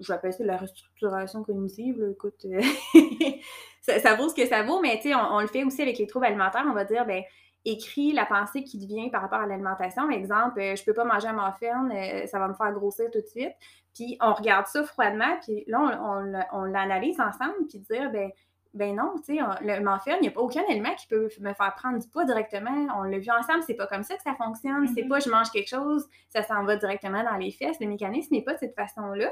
[0.02, 2.00] je vais appeler ça la restructuration cognitive.
[2.00, 2.62] là, écoute, euh,
[3.82, 5.82] ça, ça vaut ce que ça vaut, mais tu sais, on, on le fait aussi
[5.82, 6.66] avec les troubles alimentaires.
[6.70, 7.24] On va dire, ben
[7.66, 10.10] écris la pensée qui te vient par rapport à l'alimentation.
[10.10, 13.20] Exemple, euh, je peux pas manger un muffin, euh, ça va me faire grossir tout
[13.20, 13.52] de suite.
[14.00, 18.32] Puis on regarde ça froidement, puis là, on, on on l'analyse ensemble, puis dire, ben,
[18.74, 21.54] ben non, tu sais, le muffin, il n'y a pas aucun élément qui peut me
[21.54, 22.88] faire prendre du poids directement.
[22.98, 24.88] On l'a vu ensemble, c'est pas comme ça que ça fonctionne.
[24.96, 25.10] C'est Mhm.
[25.10, 27.78] pas je mange quelque chose, ça s'en va directement dans les fesses.
[27.80, 29.32] Le mécanisme n'est pas de cette façon-là.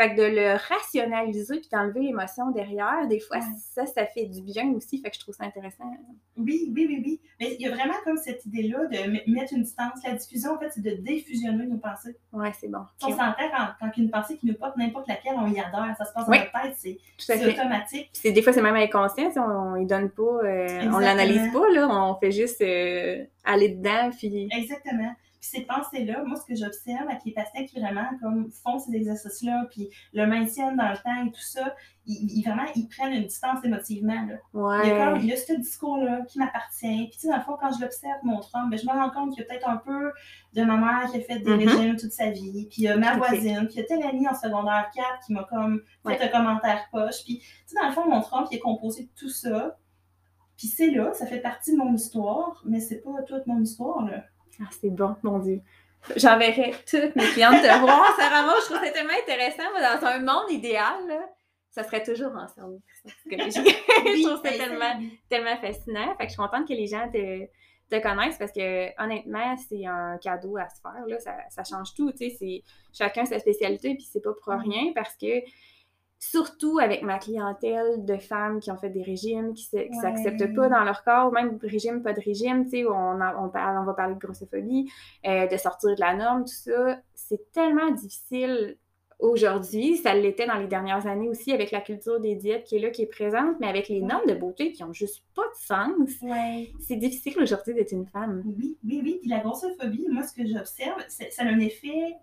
[0.00, 0.56] Fait que de le
[0.92, 3.38] rationaliser puis d'enlever l'émotion derrière, des fois,
[3.74, 5.00] ça, ça fait du bien aussi.
[5.00, 5.84] Fait que je trouve ça intéressant.
[6.36, 7.20] Oui, oui, oui, oui.
[7.40, 9.98] Mais il y a vraiment comme cette idée-là de mettre une distance.
[10.06, 12.16] La diffusion, en fait, c'est de défusionner nos pensées.
[12.32, 12.84] Ouais, c'est bon.
[13.02, 15.94] On s'entend quand, quand une pensée qui nous porte n'importe laquelle, on y adhère.
[15.98, 16.38] Ça se passe Oui.
[16.38, 17.58] dans notre tête, c'est Tout à c'est fait.
[17.58, 18.10] automatique.
[18.12, 21.88] C'est- des fois, c'est même inconscient, on ne donne pas, euh, on l'analyse pas, là,
[21.88, 25.12] on fait juste euh, aller dedans, puis Exactement.
[25.40, 28.94] Puis ces pensées-là, moi, ce que j'observe avec les patients qui vraiment comme, font ces
[28.96, 31.74] exercices-là, puis le maintiennent dans le temps et tout ça,
[32.06, 34.26] ils, ils- vraiment, ils prennent une distance émotivement.
[34.26, 34.36] Là.
[34.84, 37.06] Il, y a comme, il y a ce discours-là qui m'appartient.
[37.08, 39.10] Puis, tu sais, dans le fond, quand je l'observe, mon Trump, ben, je me rends
[39.10, 40.12] compte qu'il y a peut-être un peu
[40.54, 41.68] de ma mère qui a fait des Mhm.
[41.68, 42.66] régimes toute sa vie.
[42.70, 45.24] Puis, il y a ma voisine, puis il y a tel ami en secondaire 4
[45.26, 46.20] qui m'a comme fait Ouais.
[46.22, 47.22] un commentaire poche.
[47.24, 49.76] Puis, tu sais, dans le fond, mon Trump, il est composé de tout ça.
[50.56, 54.04] Puis, c'est là, ça fait partie de mon histoire, mais c'est pas toute mon histoire,
[54.04, 54.24] là.
[54.60, 55.60] Ah, c'est bon, mon Dieu.
[56.16, 59.70] J'enverrai toutes mes clientes te voir, Sarah Maud, je trouve ça tellement intéressant.
[59.72, 61.28] Moi, dans un monde idéal, là,
[61.70, 62.80] ça serait toujours ensemble.
[63.26, 66.14] je trouve ça ben, tellement, tellement fascinant.
[66.16, 67.46] Fait que je suis contente que les gens te,
[67.90, 71.06] te connaissent parce que honnêtement, c'est un cadeau à se faire.
[71.06, 71.18] Là.
[71.18, 72.12] Ça, ça change tout.
[72.92, 75.42] chacun sa spécialité, puis c'est pas pour rien parce que
[76.18, 79.88] surtout avec ma clientèle de femmes qui ont fait des régimes, qui ne Ouais.
[80.02, 83.78] s'acceptent pas dans leur corps, même régime, pas de régime, tu sais, on, on, parle,
[83.78, 84.90] on va parler de grossophobie,
[85.26, 86.98] euh, de sortir de la norme, tout ça.
[87.14, 88.76] C'est tellement difficile
[89.20, 89.96] aujourd'hui.
[89.96, 92.90] Ça l'était dans les dernières années aussi avec la culture des diètes qui est là,
[92.90, 96.10] qui est présente, mais avec les normes de beauté qui ont juste pas de sens.
[96.22, 96.68] Ouais.
[96.80, 98.42] C'est difficile aujourd'hui d'être une femme.
[98.44, 99.18] Oui, oui, oui.
[99.20, 102.14] Puis la grossophobie, moi, ce que j'observe, c'est- ça a un effet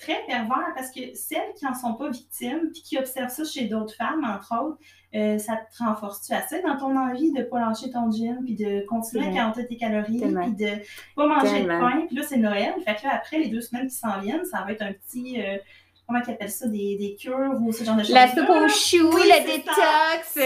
[0.00, 3.64] très pervers parce que celles qui n'en sont pas victimes, puis qui observent ça chez
[3.66, 4.78] d'autres femmes, entre autres,
[5.14, 8.54] euh, ça te renforce-tu assez dans ton envie de ne pas lâcher ton gym, puis
[8.54, 10.70] de continuer à compter tes calories, puis de
[11.16, 11.74] pas manger Tellement.
[11.78, 12.06] de pain?
[12.06, 12.74] Puis là, c'est Noël.
[12.84, 15.40] Fait que là, après les deux semaines qui s'en viennent, ça va être un petit...
[15.42, 15.56] euh,
[16.06, 16.66] comment ils appellent ça?
[16.68, 18.12] Des, des cures ou ce genre de choses.
[18.12, 20.38] La soupe aux choux, Oui, le c'est détox.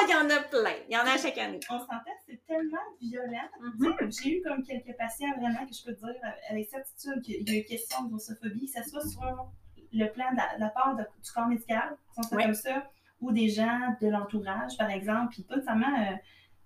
[0.06, 0.76] il y en a plein.
[0.88, 1.60] Il y en a chaque année.
[1.70, 3.48] On s'entend, c'est tellement violent.
[3.78, 4.10] Mhm.
[4.10, 6.14] J'ai eu comme quelques patients vraiment que je peux te dire
[6.50, 9.22] avec certitude qu'il y a une question de grossophobie, que ce soit sur
[9.92, 12.90] le plan de la, de la part de- du corps médical, si on comme ça,
[13.20, 16.14] ou des gens de l'entourage, par exemple, puis pas nécessairement euh,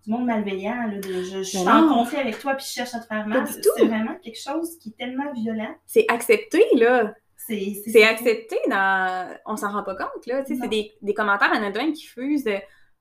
[0.04, 2.94] du monde malveillant, là, de je, je suis en conflit avec toi puis je cherche
[2.94, 3.46] à te faire mal.
[3.46, 5.72] C'est vraiment quelque chose qui est tellement violent.
[5.86, 7.14] C'est accepté, là.
[7.36, 9.36] C'est C'est accepté dans.
[9.46, 10.44] On s'en rend pas compte, là.
[10.44, 12.56] C'est des, des commentaires anodins qui fusent de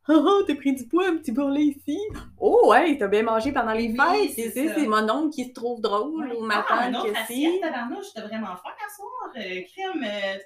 [0.10, 1.98] Oh, oh, t'as pris du poids, un petit bourrelet ici?
[2.40, 4.32] Oh, ouais, t'as bien mangé pendant les Oui, fêtes.
[4.36, 4.76] c'est Tu sais, ça.
[4.76, 6.36] c'est mon oncle qui se trouve drôle Ouais.
[6.38, 7.60] ou ma ah, tante autre que assiette, si.
[7.60, 10.04] tabarnouche, t'as vraiment faim à soir, euh, crème.
[10.04, 10.38] euh,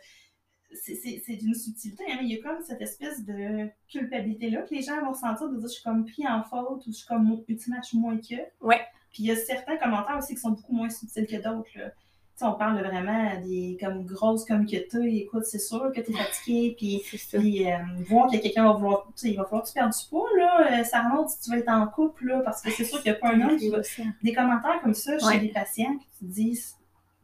[0.74, 4.64] c'est- c'est c'est d'une subtilité, hein, mais il y a comme cette espèce de culpabilité-là
[4.64, 6.98] que les gens vont sentir de dire je suis comme pris en faute ou je
[6.98, 8.36] suis comme ultimement je suis moins que.
[8.60, 8.82] Ouais.
[9.12, 11.70] Puis il y a certains commentaires aussi qui sont beaucoup moins subtils que d'autres.
[12.38, 16.12] Tu on parle vraiment des comme grosses comme que t'es, écoute, c'est sûr que t'es
[16.12, 17.78] fatigué, puis euh,
[18.10, 20.28] voir que quelqu'un va vouloir, tu sais, il va falloir que tu perdes du poids,
[20.38, 23.02] là, euh, ça remonte si tu veux être en couple, là, parce que c'est sûr
[23.02, 23.80] qu'il n'y a pas un homme qui va
[24.22, 25.40] des commentaires comme ça chez Ouais.
[25.40, 26.76] des patients qui te disent.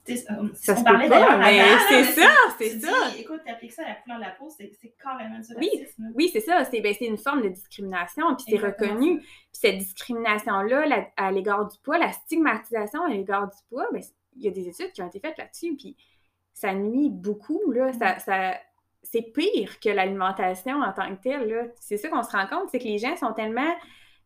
[0.06, 2.91] tu Ça on parlait d'ailleurs mais c'est ça, tu c'est ça.
[3.19, 4.71] Écoute, t'appliques ça à la couleur de la peau, c'est
[5.04, 6.04] carrément du Oui, racisme.
[6.04, 6.10] là.
[6.15, 6.63] Oui, c'est ça.
[6.71, 9.19] C'est ben, c'est une forme de discrimination, puis c'est reconnu.
[9.19, 14.02] Puis cette discrimination-là à l'égard du poids, la stigmatisation à l'égard du poids, ben,
[14.36, 15.96] il y a des études qui ont été faites là-dessus, puis
[16.54, 17.72] ça nuit beaucoup.
[17.72, 17.91] Là.
[17.94, 18.56] Ça, ça-
[19.04, 21.48] c'est pire que l'alimentation en tant que telle.
[21.50, 21.63] là.
[21.80, 23.74] C'est ça qu'on se rend compte, c'est que les gens sont tellement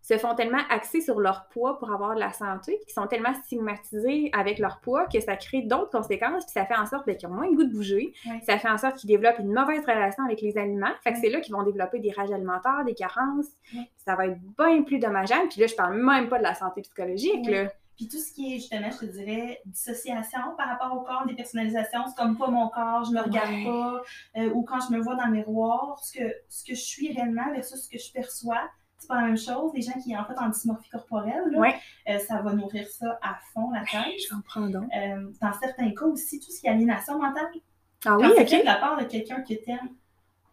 [0.01, 3.33] se font tellement axés sur leur poids pour avoir de la santé, qu'ils sont tellement
[3.33, 7.17] stigmatisés avec leur poids que ça crée d'autres conséquences, puis ça fait en sorte ben,
[7.17, 8.13] qu'ils ont moins le goût de bouger,
[8.45, 10.91] ça fait en sorte qu'ils développent une mauvaise relation avec les aliments.
[11.03, 13.47] Fait que c'est là qu'ils vont développer des rages alimentaires, des carences.
[13.97, 15.47] Ça va être bien plus dommageable.
[15.49, 17.47] Puis là, je parle même pas de la santé psychologique.
[17.49, 17.71] Là.
[17.95, 22.01] Puis tout ce qui est justement, je te dirais, dissociation par rapport au corps, dépersonnalisation,
[22.07, 23.63] c'est comme pas mon corps, je me regarde Ouais.
[23.63, 24.01] pas,
[24.37, 27.13] euh, ou quand je me vois dans le miroir, ce que, ce que je suis
[27.13, 29.71] réellement versus ce que je perçois, c'est pas la même chose.
[29.73, 31.75] Les gens qui sont en fait en dysmorphie corporelle, là, Ouais.
[32.09, 34.13] euh, ça va nourrir ça à fond, la tête.
[34.31, 34.89] comprends donc.
[34.95, 37.47] Euh, dans certains cas aussi, tout ce qui est aliénation mentale.
[38.05, 38.49] Ah oui, Quand ok.
[38.61, 39.89] de la part de quelqu'un que t'aimes,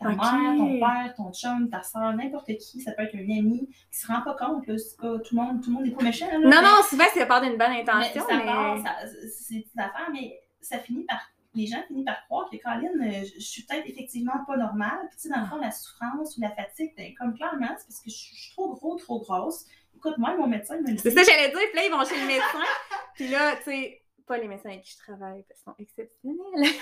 [0.03, 3.69] ta mère, ton père, ton chum, ta soeur, n'importe qui, ça peut être un ami
[3.91, 5.91] qui se rend pas compte, là, c'est pas tout le monde, tout le monde n'est
[5.93, 6.27] pas méchant.
[6.31, 8.83] Là, Non, mais- non, souvent, c'est part d'une bonne mais intention, ça mais.
[8.83, 8.97] ça-
[9.38, 11.21] c'est une affaire, mais ça finit par.
[11.55, 15.01] Les gens finissent par croire que Colin, euh, je je suis peut-être effectivement pas normale.
[15.11, 17.87] Puis, tu sais, dans le fond, la souffrance ou la fatigue, ben, comme clairement, c'est
[17.88, 19.67] parce que je suis je suis trop gros, trop grosse.
[19.95, 20.99] Écoute, moi, mon médecin me le dit.
[21.03, 21.59] C'est ça, j'allais dire.
[21.71, 22.62] Puis là, ils vont chez le médecin.
[23.15, 26.73] Puis là, tu sais, pas les médecins avec qui je travaille, parce qu'ils sont exceptionnels.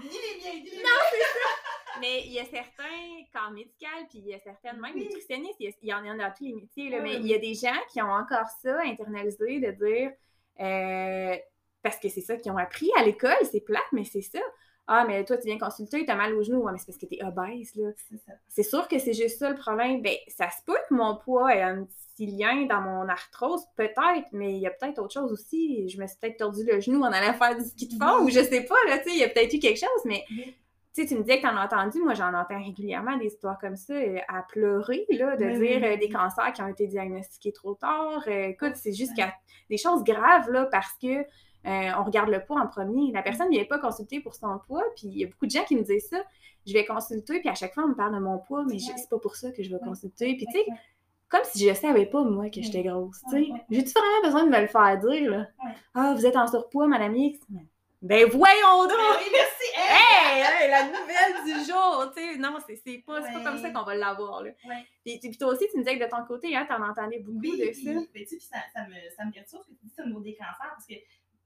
[0.00, 0.82] Dis-les bien, dis-les
[2.00, 5.88] Mais il y a certains corps médicaux, puis il y a certaines, même nutritionnistes, il
[5.88, 8.00] y, en a dans tous les métiers, là, mais il y a des gens qui
[8.02, 10.12] ont encore ça internalisé de dire,
[10.60, 11.36] euh,
[11.82, 14.40] parce que c'est ça qu'ils ont appris à l'école, c'est plate, mais c'est ça.
[14.90, 16.62] Ah, mais toi, tu viens consulter, t'as mal au genou.
[16.62, 17.90] Ouais, mais c'est parce que t'es obèse, là.
[18.48, 20.00] C'est sûr que c'est juste ça le problème.
[20.00, 24.28] Ben, ça se peut que mon poids ait un petit lien dans mon arthrose, peut-être,
[24.32, 25.86] mais il y a peut-être autre chose aussi.
[25.90, 28.30] Je me suis peut-être tordu le genou en allant faire du ski de fond, ou
[28.30, 30.24] je sais pas, là, tu sais, il y a peut-être eu quelque chose, mais.
[31.02, 33.58] Tu sais, tu me disais que t'en as entendu, moi j'en entends régulièrement des histoires
[33.58, 35.98] comme ça, euh, à pleurer, là, de Oui, dire oui, euh, oui.
[35.98, 38.22] des cancers qui ont été diagnostiqués trop tard.
[38.26, 39.32] Euh, écoute, c'est jusqu'à
[39.70, 41.18] des choses graves, là, parce que
[41.66, 43.12] euh, on regarde le poids en premier.
[43.12, 45.50] La personne ne vient pas consulter pour son poids, puis il y a beaucoup de
[45.50, 46.22] gens qui me disent ça.
[46.66, 48.78] Je vais consulter, puis à chaque fois, on me parle de mon poids, mais Ouais.
[48.96, 49.80] c'est pas pour ça que je vais Ouais.
[49.88, 50.36] consulter.
[50.36, 50.66] Puis tu sais,
[51.28, 53.50] comme si je savais pas, moi, que j'étais grosse, tu sais.
[53.70, 55.46] J'ai-tu vraiment besoin de me le faire dire, là?
[55.94, 57.38] Ah, vous êtes en surpoids, Madame X?
[58.00, 58.92] Ben voyons donc!
[58.96, 59.66] Ah oui, merci!
[59.76, 60.40] Hey!
[60.40, 62.36] Hey, hey, la nouvelle du jour, tu sais.
[62.38, 63.44] Non, c'est pas, c'est pas Ouais.
[63.44, 64.50] comme ça qu'on va l'avoir, là.
[64.66, 64.84] Ouais.
[65.04, 67.38] Puis, puis toi aussi, tu me disais que de ton côté, hein, t'en entendais beaucoup
[67.40, 67.92] Oui, de puis, ça.
[67.92, 70.06] ben, tu sais, puis ça, ça me, ça me perturbe ce que tu dis au
[70.06, 70.94] niveau des cancers, parce que,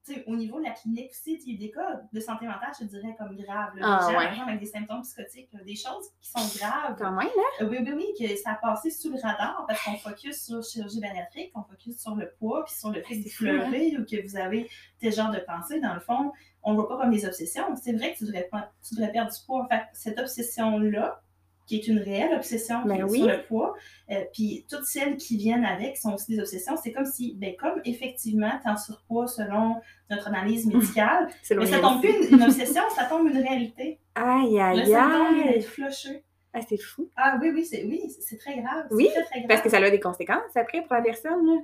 [0.05, 2.45] tu sais, au niveau de la clinique aussi, il y a des cas de santé
[2.47, 3.77] mentale, je dirais, comme graves.
[3.77, 3.99] là.
[4.03, 4.41] Ah, ouais.
[4.41, 6.97] avec des symptômes psychotiques, là, des choses qui sont graves.
[6.99, 7.65] Quand même, hein?
[7.65, 10.61] Euh, Oui, oui, oui, que ça a passé sous le radar parce qu'on focus sur
[10.65, 13.71] chirurgie bariatrique, on focus sur le poids, puis sur le fait vous fou, hein?
[13.71, 14.69] pleurez ou que vous avez
[15.01, 15.79] tel genre de pensée.
[15.79, 17.64] Dans le fond, on ne voit pas comme des obsessions.
[17.83, 19.66] C'est vrai que tu devrais, pas- tu devrais perdre du poids.
[19.70, 21.20] Fait que cette obsession-là,
[21.66, 23.18] qui est une réelle obsession Ben qui est oui.
[23.18, 23.75] sur le poids,
[24.11, 26.77] euh, puis toutes celles qui viennent avec sont aussi des obsessions.
[26.77, 29.77] C'est comme si, ben, comme effectivement, tu es en surpoids selon
[30.11, 34.01] notre analyse médicale, C'est mais ça tombe plus une, une obsession, ça tombe une réalité.
[34.16, 35.44] Aïe, aïe, aïe.
[35.44, 36.25] d'être flushé.
[36.53, 37.09] Ah, c'est fou.
[37.16, 38.87] Ah oui, oui, c'est oui, c'est très grave.
[38.90, 39.48] Oui, très, très grave.
[39.48, 41.61] Parce que ça a des conséquences après pour la personne, là.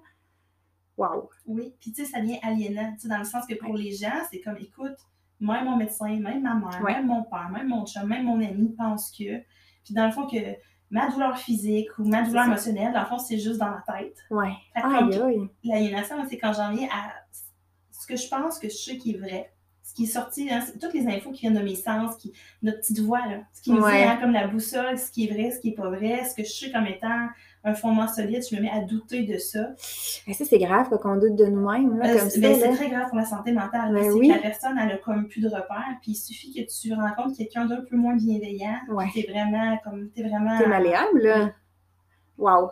[0.99, 1.31] Wow.
[1.47, 3.93] Oui, puis tu sais, ça devient aliénant, tu sais, dans le sens que pour les
[3.93, 4.97] gens, c'est comme, écoute,
[5.41, 6.93] même mon médecin, même ma mère, Ouais.
[6.95, 9.39] même mon père, même mon chum, même mon ami pense que.
[9.85, 10.37] Puis dans le fond, que
[10.91, 14.17] ma douleur physique ou ma douleur émotionnelle, dans le fond, c'est juste dans ma tête.
[14.75, 15.49] Aïe.
[15.65, 17.13] l'aliénation, c'est quand j'en viens à
[17.93, 19.53] ce que je pense que je sais qui est vrai.
[19.83, 22.33] Ce qui est sorti, hein, toutes les infos qui viennent de mes sens, qui,
[22.63, 24.03] notre petite voix, là, ce qui nous Ouais.
[24.03, 26.35] dit hein, comme la boussole, ce qui est vrai, ce qui est pas vrai, ce
[26.35, 27.29] que je sais comme étant
[27.65, 29.71] un fondement solide, je me mets à douter de ça.
[30.27, 32.89] Mais ça, c'est grave quoi, qu'on doute de nous-mêmes, là, Euh, comme c'est- ben, très
[32.89, 33.93] grave pour la santé mentale.
[33.93, 34.29] Ben c'est oui.
[34.29, 37.37] que la personne, elle a comme plus de repères, puis il suffit que tu rencontres
[37.37, 39.07] quelqu'un d'un peu moins bienveillant, Ouais.
[39.13, 40.57] puis t'es vraiment comme, t'es vraiment...
[40.59, 41.51] T'es malléable, là.
[42.39, 42.71] Wow.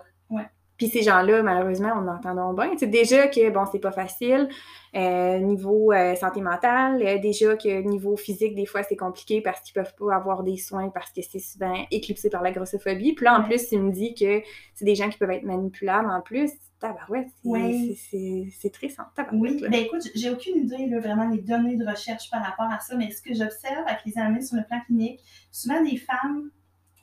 [0.77, 0.87] Ouais.
[0.89, 2.77] Puis ces gens-là, malheureusement, on entend bien.
[2.77, 4.49] Sais, déjà que, bon, c'est pas facile,
[4.95, 9.61] euh, niveau euh, santé mentale, euh, déjà que niveau physique, des fois, c'est compliqué parce
[9.61, 13.15] qu'ils peuvent pas avoir des soins parce que c'est souvent éclipsé par la grossophobie.
[13.15, 14.43] Puis là, en plus, il me dit que
[14.75, 16.51] c'est des gens qui peuvent être manipulables en plus.
[16.79, 21.77] Tabarouette, c'est c'est triste, hein, Oui, ben écoute, j'ai aucune idée, là, vraiment, des données
[21.77, 24.65] de recherche par rapport à ça, mais ce que j'observe avec les amis sur le
[24.65, 26.51] plan clinique, souvent des femmes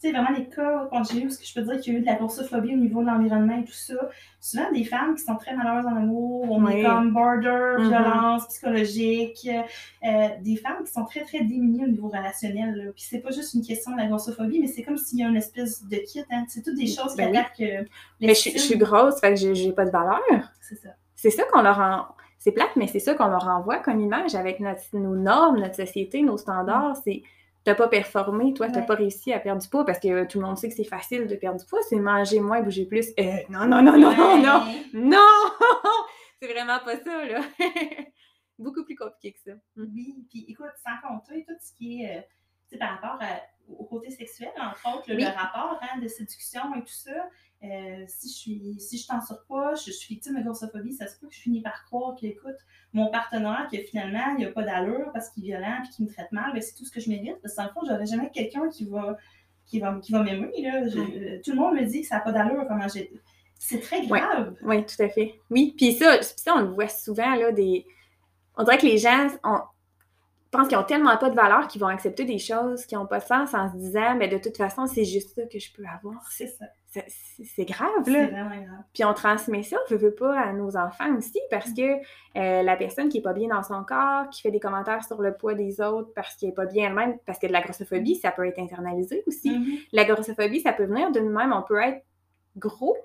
[0.03, 1.99] sais, vraiment les cas quand j'ai eu, ce que je peux dire qu'il y a
[1.99, 3.95] eu de la grossophobie au niveau de l'environnement et tout ça,
[4.39, 7.87] souvent des femmes qui sont très malheureuses en amour, on est comme border, mm-hmm.
[7.87, 9.49] violence psychologique,
[10.03, 12.91] euh, des femmes qui sont très, très démunies au niveau relationnel.
[12.95, 15.27] Puis c'est pas juste une question de la grossophobie, mais c'est comme s'il y a
[15.27, 16.45] une espèce de kit, hein.
[16.47, 17.87] c'est toutes des choses ben qui attaquent.
[18.21, 20.19] mais je, suis grosse, fait que j'ai pas de valeur.
[20.61, 20.89] C'est ça.
[21.15, 22.05] C'est ça qu'on leur en...
[22.37, 24.59] C'est plate, mais c'est ça qu'on leur envoie comme image avec
[24.91, 26.97] nos normes, notre société, nos standards.
[27.05, 27.23] C'est
[27.63, 30.45] t'as pas performé, toi, t'as pas réussi à perdre du poids parce que tout le
[30.45, 33.09] monde sait que c'est facile de perdre du poids, c'est manger moins, bouger plus.
[33.19, 35.17] Euh, non, non, non, non, non, non, non!
[36.41, 37.41] c'est vraiment pas ça, là.
[38.59, 39.57] Beaucoup plus compliqué que ça.
[39.77, 43.19] Oui, puis écoute, sans compter tout ce qui est, euh, par rapport
[43.67, 47.29] au côté sexuel, entre autres, le rapport hein, de séduction et tout ça,
[47.63, 51.07] euh, si je suis si je t'en surpoids, je, je, suis victime de grossophobie, ça
[51.07, 52.57] se peut que je finis par croire qu'écoute,
[52.91, 56.11] mon partenaire, que finalement, il n'a pas d'allure parce qu'il est violent et qu'il me
[56.11, 57.37] traite mal, ben, c'est tout ce que je mérite.
[57.41, 59.17] Parce que le fond, j'aurais jamais quelqu'un qui va
[59.65, 60.51] qui va, qui va m'aimer.
[61.43, 63.11] Tout le monde me dit que ça n'a pas d'allure, comment j'ai.
[63.57, 64.55] C'est très grave.
[64.61, 65.35] Oui, tout à fait.
[65.49, 67.85] Oui, puis ça, ça, on le voit souvent, là, des...
[68.57, 69.61] On dirait que les gens, ont
[70.53, 73.19] pense qu'ils ont tellement pas de valeur qu'ils vont accepter des choses qui n'ont pas
[73.19, 75.83] de sens en se disant, mais de toute façon, c'est juste ça que je peux
[75.85, 76.25] avoir.
[76.31, 76.65] C'est ça.
[76.93, 78.25] C'est grave, là.
[78.25, 78.83] C'est vraiment grave.
[78.93, 81.73] Puis on transmet ça, je veux pas, à nos enfants aussi, parce mm.
[81.75, 81.81] que
[82.37, 85.21] euh, la personne qui est pas bien dans son corps, qui fait des commentaires sur
[85.21, 88.15] le poids des autres parce qu'elle est pas bien elle-même, parce que de la grossophobie,
[88.15, 89.51] ça peut être internalisé aussi.
[89.51, 89.87] Mm-hmm.
[89.93, 91.53] La grossophobie, ça peut venir de nous-mêmes.
[91.53, 92.03] On peut être
[92.57, 92.97] gros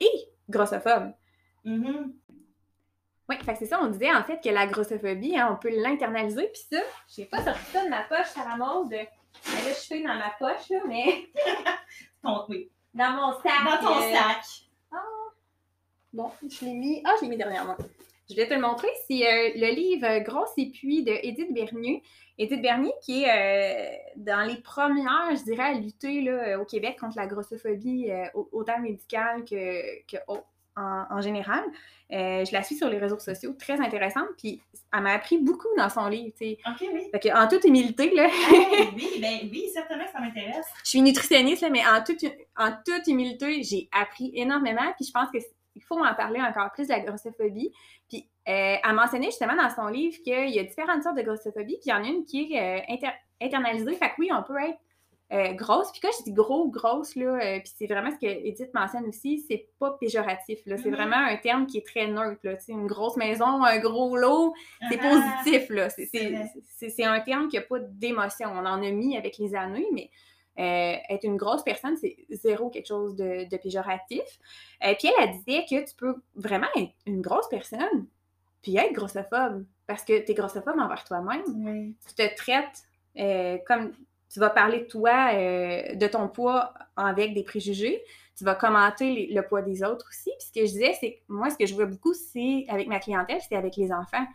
[0.00, 1.12] et grossophobe.
[1.64, 2.12] Mm-hmm.
[3.30, 6.46] Oui, fait c'est ça, on disait en fait que la grossophobie, hein, on peut l'internaliser,
[6.52, 8.92] puis ça, je sais pas sorti ça de ma poche à la mode.
[8.92, 9.06] Là,
[9.68, 11.26] je fais dans ma poche, là, mais.
[12.22, 12.70] Ton, oui.
[12.94, 13.64] Dans mon sac.
[13.64, 14.44] Dans ton euh, sac.
[14.92, 14.96] Ah.
[16.12, 17.02] Bon, je l'ai mis.
[17.04, 17.76] Ah, je l'ai mis dernièrement.
[18.30, 18.88] Je vais te le montrer.
[19.08, 22.02] C'est euh, le livre Grosse et puis de Edith Bernier.
[22.38, 26.98] Edith Bernier, qui est euh, dans les premières, je dirais, à lutter là, au Québec
[26.98, 28.10] contre la grossophobie,
[28.52, 30.16] autant médicale que, que
[30.76, 31.64] en, général.
[32.12, 34.60] Euh, je la suis sur les réseaux sociaux, très intéressante, puis
[34.92, 36.58] elle m'a appris beaucoup dans son livre, tu sais.
[36.66, 37.08] OK, oui.
[37.10, 38.28] Fait que, en toute humilité, là.
[38.94, 40.66] oui, ben oui, certainement, ça m'intéresse.
[40.84, 42.24] Je suis nutritionniste, là, mais en toute,
[42.56, 46.88] en toute humilité, j'ai appris énormément, puis je pense qu'il faut en parler encore plus
[46.88, 47.72] de la grossophobie.
[48.08, 51.78] Puis euh, elle mentionnait justement dans son livre qu'il y a différentes sortes de grossophobie,
[51.78, 53.08] puis il y en a une qui est euh,
[53.40, 53.94] internalisée.
[53.96, 54.78] Fait que oui, on peut être
[55.34, 55.90] euh, grosse.
[55.90, 59.04] Puis quand je dis gros, grosse, là, euh, puis c'est vraiment ce que Edith mentionne
[59.06, 60.60] aussi, c'est pas péjoratif.
[60.64, 60.76] Là.
[60.76, 60.92] C'est mm-hmm.
[60.92, 62.40] vraiment un terme qui est très neutre.
[62.44, 62.52] Là.
[62.68, 64.54] Une grosse maison, un gros lot,
[64.88, 65.10] c'est ah,
[65.42, 65.70] positif.
[65.70, 65.88] Là.
[65.90, 68.48] C'est, un terme qui n'a pas d'émotion.
[68.52, 70.08] On en a mis avec les années, mais
[70.60, 74.22] euh, être une grosse personne, c'est zéro quelque chose de, péjoratif.
[74.80, 78.06] puis elle, elle disait que tu peux vraiment être une grosse personne,
[78.62, 81.94] puis être grossophobe, parce que tu es grossophobe envers toi-même.
[82.06, 82.84] Tu te traites
[83.66, 83.92] comme
[84.34, 88.02] tu vas parler de toi, euh, de ton poids avec des préjugés.
[88.36, 90.32] Tu vas commenter le poids des autres aussi.
[90.36, 92.88] Puis ce que je disais, c'est que moi, ce que je vois beaucoup, c'est avec
[92.88, 94.26] ma clientèle, c'est avec les enfants.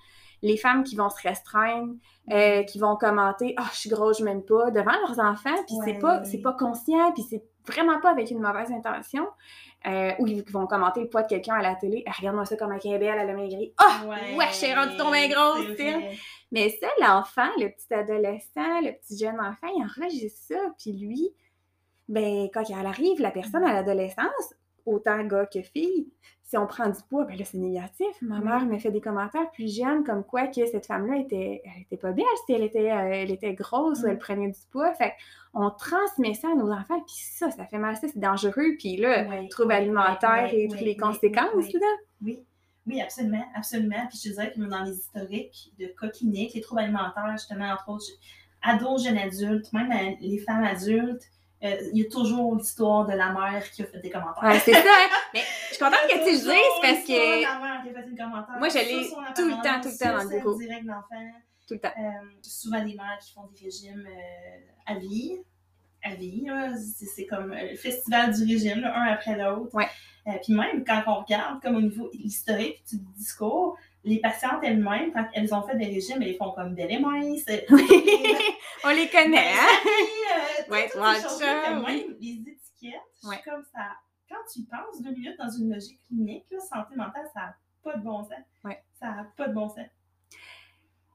[0.41, 1.95] Les femmes qui vont se restreindre,
[2.31, 5.63] euh, qui vont commenter Ah, oh, je suis grosse, je m'aime pas devant leurs enfants,
[5.67, 9.27] puis c'est pas, pas conscient, puis c'est vraiment pas avec une mauvaise intention.
[9.85, 12.03] Euh, ou ils vont commenter le poids de quelqu'un à la télé.
[12.07, 13.73] Ah, regarde-moi ça comme elle est belle, elle a maigri.
[13.77, 15.75] Ah, oh, ouais, je suis rendue ton grosse,
[16.51, 20.73] mais ça, l'enfant, le petit adolescent, le petit jeune enfant, il enregistre ça.
[20.77, 21.29] Puis lui,
[22.07, 26.07] ben, quand elle arrive, la personne à l'adolescence, autant gars que fille,
[26.43, 28.07] si on prend du poids, ben là, c'est négatif.
[28.21, 31.81] Ma mère me fait des commentaires plus jeunes comme quoi que cette femme-là était, elle
[31.83, 34.91] était pas belle si elle était, euh, elle était grosse ou elle prenait du poids.
[34.95, 35.13] Fait
[35.53, 38.75] on transmet ça à nos enfants, puis ça, ça fait mal, ça, c'est dangereux.
[38.79, 41.87] Puis là, trouble alimentaire et toutes les conséquences, là.
[42.23, 42.39] Oui.
[42.89, 44.07] Oui, absolument, absolument.
[44.09, 47.71] Puis je te dirais que dans les historiques de cas cliniques, les troubles alimentaires, justement,
[47.71, 48.05] entre autres,
[48.63, 51.23] ados, jeunes adultes, même euh, les femmes adultes,
[51.63, 54.43] euh, il y a toujours l'histoire de la mère qui a fait des commentaires.
[54.43, 54.79] Ouais, c'est ça.
[54.79, 55.09] Hein.
[55.35, 57.43] Mais je suis contente que tu le dises parce que.
[57.43, 58.57] La mère qui a fait des commentaires.
[58.57, 60.57] Moi, je l'ai tout le temps, tout le temps dans le bureau.
[60.57, 61.31] direct d'enfant.
[61.67, 61.93] Tout le temps.
[61.95, 64.07] Euh, souvent des mères qui font des régimes
[64.87, 65.37] à vie.
[66.01, 66.47] À vie,
[67.13, 69.75] c'est comme le festival du régime, un après l'autre.
[69.75, 69.89] Ouais.
[70.29, 75.11] Euh, puis même quand on regarde comme au niveau historique du discours, les patientes elles-mêmes,
[75.11, 77.45] quand elles ont fait des régimes, elles font comme belle et mince.
[78.83, 80.67] on les connaît, hein?
[80.67, 80.89] Euh, ouais,
[82.19, 83.95] les étiquettes, comme ça.
[84.29, 87.97] Quand tu penses deux minutes dans une logique clinique, là, santé mentale, ça n'a pas
[87.97, 88.33] de bon sens.
[88.63, 88.81] Ouais.
[88.99, 89.87] Ça n'a pas de bon sens.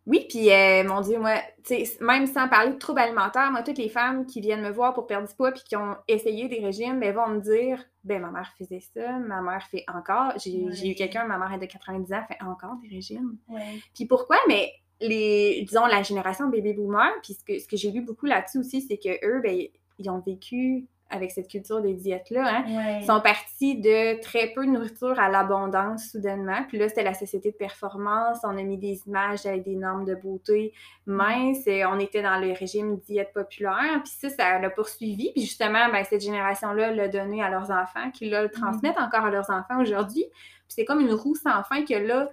[0.07, 3.63] Oui, puis euh, mon Dieu, moi, tu sais, même sans parler de troubles alimentaires, moi,
[3.63, 6.47] toutes les femmes qui viennent me voir pour perdre du poids puis qui ont essayé
[6.49, 10.33] des régimes, ben, vont me dire ben ma mère faisait ça, ma mère fait encore.
[10.37, 13.39] J'ai eu quelqu'un, ma mère est de 90 ans, fait encore des régimes.
[13.49, 13.81] Ouais.
[13.95, 14.37] Puis pourquoi?
[14.47, 18.27] Mais les, disons, la génération baby boomer, puis ce que, ce que j'ai lu beaucoup
[18.27, 19.59] là-dessus aussi, c'est que eux, ben,
[19.99, 22.65] ils ont vécu avec cette culture des diètes-là, hein.
[22.67, 23.03] Ouais.
[23.07, 26.65] Sont partis de très peu de nourriture à l'abondance soudainement.
[26.69, 28.39] Puis là, c'était la société de performance.
[28.45, 30.73] On a mis des images avec des normes de beauté
[31.07, 31.67] minces.
[31.67, 34.03] Et on était dans le régime diète populaire.
[34.03, 35.31] Puis ça, ça l'a poursuivi.
[35.33, 39.25] Puis justement, ben, cette génération-là l'a donné à leurs enfants, qui là, le transmettent encore
[39.25, 40.25] à leurs enfants aujourd'hui.
[40.33, 42.31] Puis c'est comme une roue sans fin que là,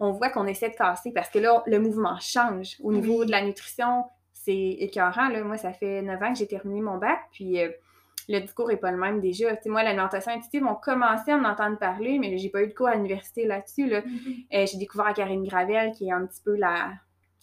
[0.00, 2.76] on voit qu'on essaie de casser parce que là, le mouvement change.
[2.82, 3.26] Au niveau Oui.
[3.26, 5.28] de la nutrition, c'est écœurant.
[5.28, 5.42] Là.
[5.42, 7.18] Moi, ça fait 9 ans que j'ai terminé mon bac.
[7.32, 7.70] Puis euh,
[8.28, 9.54] le discours n'est pas le même déjà.
[9.56, 12.68] Tu sais, moi, l'alimentation intuitive, on commençait à en entendre parler, mais j'ai pas eu
[12.68, 13.88] de cours à l'université là-dessus.
[13.88, 14.00] Là.
[14.00, 14.34] Mhm.
[14.54, 16.92] Euh, j'ai découvert Karine Gravel, qui est un petit peu la,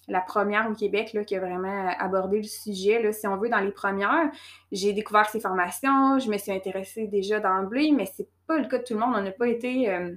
[0.07, 3.49] la première au Québec là, qui a vraiment abordé le sujet, là, si on veut,
[3.49, 4.31] dans les premières.
[4.71, 8.79] J'ai découvert ses formations, je me suis intéressée déjà d'emblée, mais c'est pas le cas
[8.79, 9.13] de tout le monde.
[9.15, 10.15] On n'a pas été euh,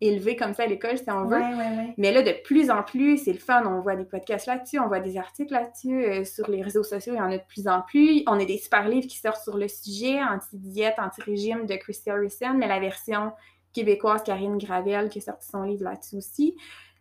[0.00, 1.36] élevé comme ça à l'école, si on veut.
[1.36, 1.94] Ouais, ouais, ouais.
[1.96, 3.64] Mais là, de plus en plus, c'est le fun.
[3.66, 6.04] On voit des podcasts là-dessus, on voit des articles là-dessus.
[6.04, 8.22] euh, sur les réseaux sociaux, il y en a de plus en plus.
[8.26, 12.54] On a des super livres qui sortent sur le sujet, anti-diète, anti-régime de Christy Harrison,
[12.54, 13.32] mais la version
[13.72, 16.56] québécoise Karine Gravel qui a sorti son livre là-dessus aussi.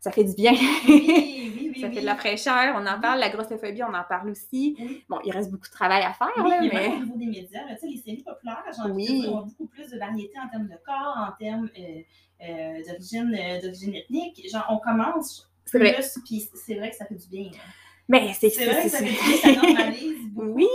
[0.05, 0.51] Ça fait du bien.
[0.51, 1.81] Oui, oui, oui.
[1.81, 2.75] Ça fait de la fraîcheur.
[2.75, 3.19] On en parle.
[3.19, 4.77] La grossophobie, on en parle aussi.
[5.09, 6.69] Bon, il reste beaucoup de travail à faire, là, mais...
[6.69, 9.27] même au niveau des médias, là, tu sais, les séries populaires, envie Oui.
[9.29, 12.01] ont beaucoup plus de variété en termes de corps, en termes euh,
[12.43, 14.47] euh, d'origine, euh, d'origine ethnique.
[14.47, 15.95] Genre, on commence C'est vrai.
[15.95, 17.45] plus, puis c'est vrai que ça fait du bien.
[17.49, 17.57] là.
[18.07, 18.49] Mais c'est...
[18.51, 20.47] C'est vrai que ça fait du bien, ça normalise beaucoup.
[20.51, 20.67] Oui.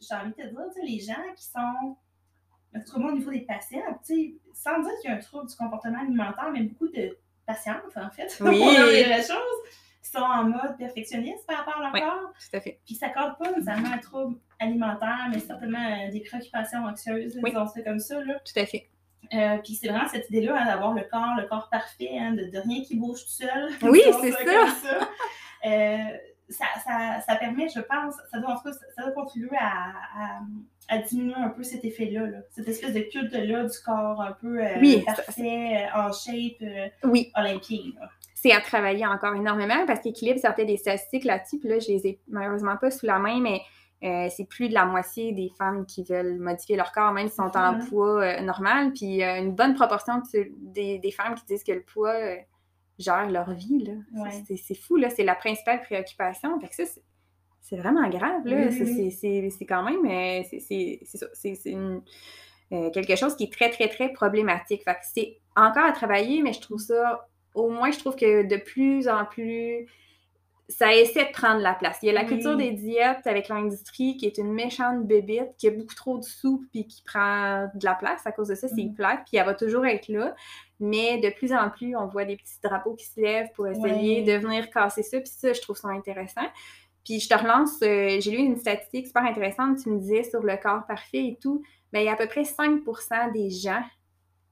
[0.00, 3.42] J'ai envie de te dire, tu sais, les gens qui sont, moi, au niveau des
[3.42, 6.88] patients, tu sais, sans dire qu'il y a un trouble du comportement alimentaire, mais beaucoup
[6.88, 7.16] de
[7.46, 8.58] patientes, en fait, Oui.
[8.58, 9.60] pour dire les choses,
[10.02, 12.30] qui sont en mode perfectionniste par rapport à leur corps.
[12.38, 12.78] Tout à fait.
[12.84, 17.50] Puis ça ne pas nécessairement un trouble alimentaire, mais certainement euh, des préoccupations anxieuses, Oui.
[17.50, 18.22] disons ça comme ça.
[18.22, 18.34] Là.
[18.44, 18.88] Tout à fait.
[19.32, 22.44] Euh, puis c'est vraiment cette idée-là hein, d'avoir le corps, le corps parfait, hein, de,
[22.44, 23.70] de rien qui bouge tout seul.
[23.82, 25.08] Oui, c'est ça ça.
[25.66, 25.96] Euh,
[26.48, 29.92] ça, ça, ça permet, je pense, ça doit, en tout cas, ça, doit contribuer à,
[30.16, 30.40] à,
[30.88, 32.38] à diminuer un peu cet effet-là, là.
[32.50, 36.88] cette espèce de culte-là du corps un peu euh, Oui, parfait, euh, en shape, euh,
[37.04, 37.32] Oui.
[37.34, 38.08] là.
[38.34, 42.06] c'est à travailler encore énormément parce qu'Équilibre sortait des statistiques là-dessus, puis là, je les
[42.06, 43.60] ai malheureusement pas sous la main, mais
[44.02, 47.36] euh, c'est plus de la moitié des femmes qui veulent modifier leur corps, même s'ils
[47.36, 51.72] sont en poids normal, puis une bonne proportion de des, des femmes qui disent que
[51.72, 52.12] le poids
[52.98, 53.84] euh, gère leur vie.
[54.14, 54.30] Ouais.
[54.46, 57.02] C'est- C'est fou, là, c'est la principale préoccupation, fait que ça, c'est-
[57.60, 58.56] c'est vraiment grave, là.
[58.56, 59.10] Oui, oui, C'est- oui.
[59.10, 62.02] c'est- C'est c'est quand même, euh, c'est- c'est c'est ça, c'est- c'est une-
[62.72, 64.82] euh, quelque chose qui est très, très, très problématique.
[64.84, 68.42] Fait que c'est encore à travailler, mais je trouve ça, au moins, je trouve que
[68.46, 69.86] de plus en plus,
[70.68, 71.98] ça essaie de prendre la place.
[72.02, 72.28] Il y a la Oui.
[72.28, 76.24] culture des diètes avec l'industrie qui est une méchante bébite, qui a beaucoup trop de
[76.24, 78.94] sous puis qui prend de la place à cause de ça, c'est Mhm.
[78.94, 80.34] plate, puis elle va toujours être là.
[80.80, 84.22] Mais de plus en plus, on voit des petits drapeaux qui se lèvent pour essayer
[84.22, 86.46] de venir casser ça, puis ça, je trouve ça intéressant.
[87.04, 90.42] Puis je te relance, euh, j'ai lu une statistique super intéressante, tu me disais sur
[90.42, 91.62] le corps parfait et tout.
[91.92, 93.82] Ben, il y a à peu près 5% des gens,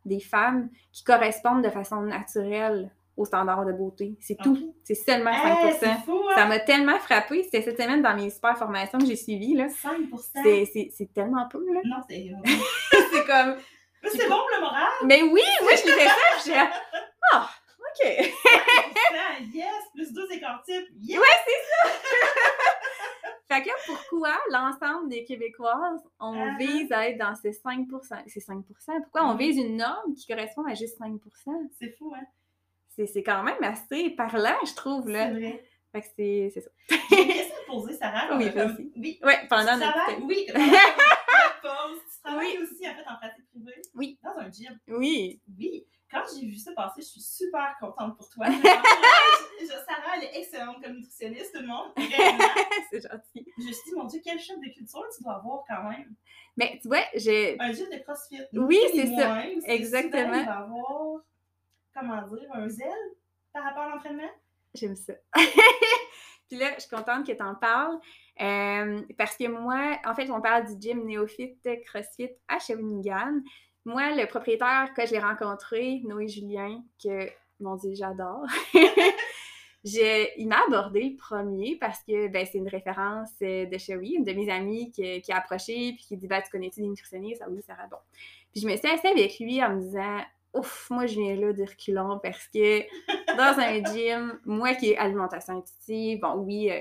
[0.05, 4.17] des femmes, qui correspondent de façon naturelle aux standards de beauté.
[4.21, 4.55] C'est tout.
[4.55, 4.75] Ok.
[4.85, 6.35] C'est seulement 5 Hey, c'est fou, hein?
[6.35, 7.43] Ça m'a tellement frappée.
[7.45, 9.55] C'était cette semaine dans mes super formations que j'ai suivies.
[9.55, 9.69] là.
[9.69, 10.43] 5%.
[10.43, 11.65] C'est- C'est c'est tellement peu.
[11.73, 11.81] Là.
[11.85, 12.31] Non, c'est.
[13.13, 13.57] C'est comme.
[14.03, 14.89] Mais c'est bon pour le moral!
[15.05, 16.15] Mais oui, moi, je l'ai fait ça.
[16.45, 16.55] j'ai
[17.33, 17.49] Ah,
[17.79, 18.33] OK.
[19.15, 19.67] Ah, yes!
[19.95, 20.89] Plus 12 écarts types!
[21.01, 21.21] Yes!
[23.49, 26.57] Fait que là, pourquoi l'ensemble des Québécoises, on Uh-huh.
[26.59, 28.65] vise à être dans ces 5% C'est 5%
[29.03, 29.39] Pourquoi on Mhm.
[29.39, 32.25] vise une norme qui correspond à juste 5% C'est fou, hein?
[32.95, 35.07] C'est c'est quand même assez parlant, je trouve.
[35.07, 35.31] C'est Là.
[35.31, 35.65] vrai.
[35.93, 36.71] Fait que c'est c'est ça.
[37.11, 38.29] J'ai une question à poser, Sarah.
[38.37, 38.93] Oui, Euh, comme- vas-y.
[38.97, 39.21] Oui.
[39.23, 40.65] Ouais, pendant notre travailles, oui, pendant
[41.63, 41.99] pause.
[42.13, 42.63] Tu travailles Oui.
[42.63, 43.83] aussi, en fait, en pratique privée?
[43.95, 44.19] Oui.
[44.23, 44.79] Dans un gym?
[44.89, 45.41] Oui.
[45.59, 45.87] Oui.
[46.11, 48.47] Quand j'ai vu ça passer, je suis super contente pour toi.
[48.51, 49.61] Je t'encourage.
[49.61, 51.91] Je- Sarah, elle est excellente comme nutritionniste, tout le monde.
[52.91, 53.47] C'est gentil.
[53.59, 56.15] Je me suis dit, mon Dieu, quel choc de culture tu dois avoir quand même.
[56.57, 57.57] Mais tu vois, j'ai.
[57.61, 58.43] Un gym de CrossFit.
[58.53, 59.43] Oui, c'est ça.
[59.67, 60.33] Exactement.
[60.35, 61.21] avoir,
[61.95, 62.89] comment dire, un zèle
[63.53, 64.31] par rapport à l'entraînement?
[64.75, 65.13] J'aime ça.
[66.49, 67.99] Puis là, je suis contente que tu en parles.
[68.41, 73.41] euh, parce que moi, en fait, on parle du gym néophyte CrossFit à Shawinigan.
[73.85, 77.29] Moi, le propriétaire que j'ai rencontré, Noé Julien, que,
[77.61, 78.45] mon Dieu, j'adore,
[79.85, 84.15] je- il m'a abordé le premier parce que ben, c'est une référence euh, de Chewy,
[84.15, 87.43] une de mes amies qui, a approché puis qui dit ben, Tu connais-tu des nutritionnistes
[87.45, 87.97] Ah oui, Sarah, bon.
[88.53, 90.19] Puis je me suis assise avec lui en me disant
[90.55, 92.83] Ouf, moi je viens là de reculons parce que
[93.37, 96.81] dans un gym, moi qui ai alimentation intuitive, bon oui, euh,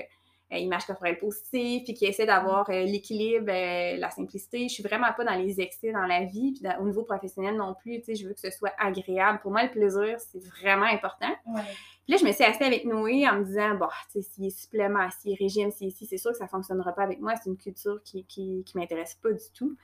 [0.52, 4.68] euh, image corporelle positive, puis qui essaie d'avoir euh, l'équilibre, la simplicité.
[4.68, 7.74] Je suis vraiment pas dans les excès dans la vie, puis au niveau professionnel non
[7.74, 9.40] plus, tu sais, je veux que ce soit agréable.
[9.40, 11.32] Pour moi, le plaisir, c'est vraiment important.
[11.44, 14.46] Puis là, je me suis assise avec Noé en me disant, bon, tu sais, s'il
[14.46, 17.20] est supplément, s'il est régime, s'il est ici, c'est sûr que ça fonctionnera pas avec
[17.20, 17.34] moi.
[17.36, 19.74] C'est une culture qui, qui, qui m'intéresse pas du tout.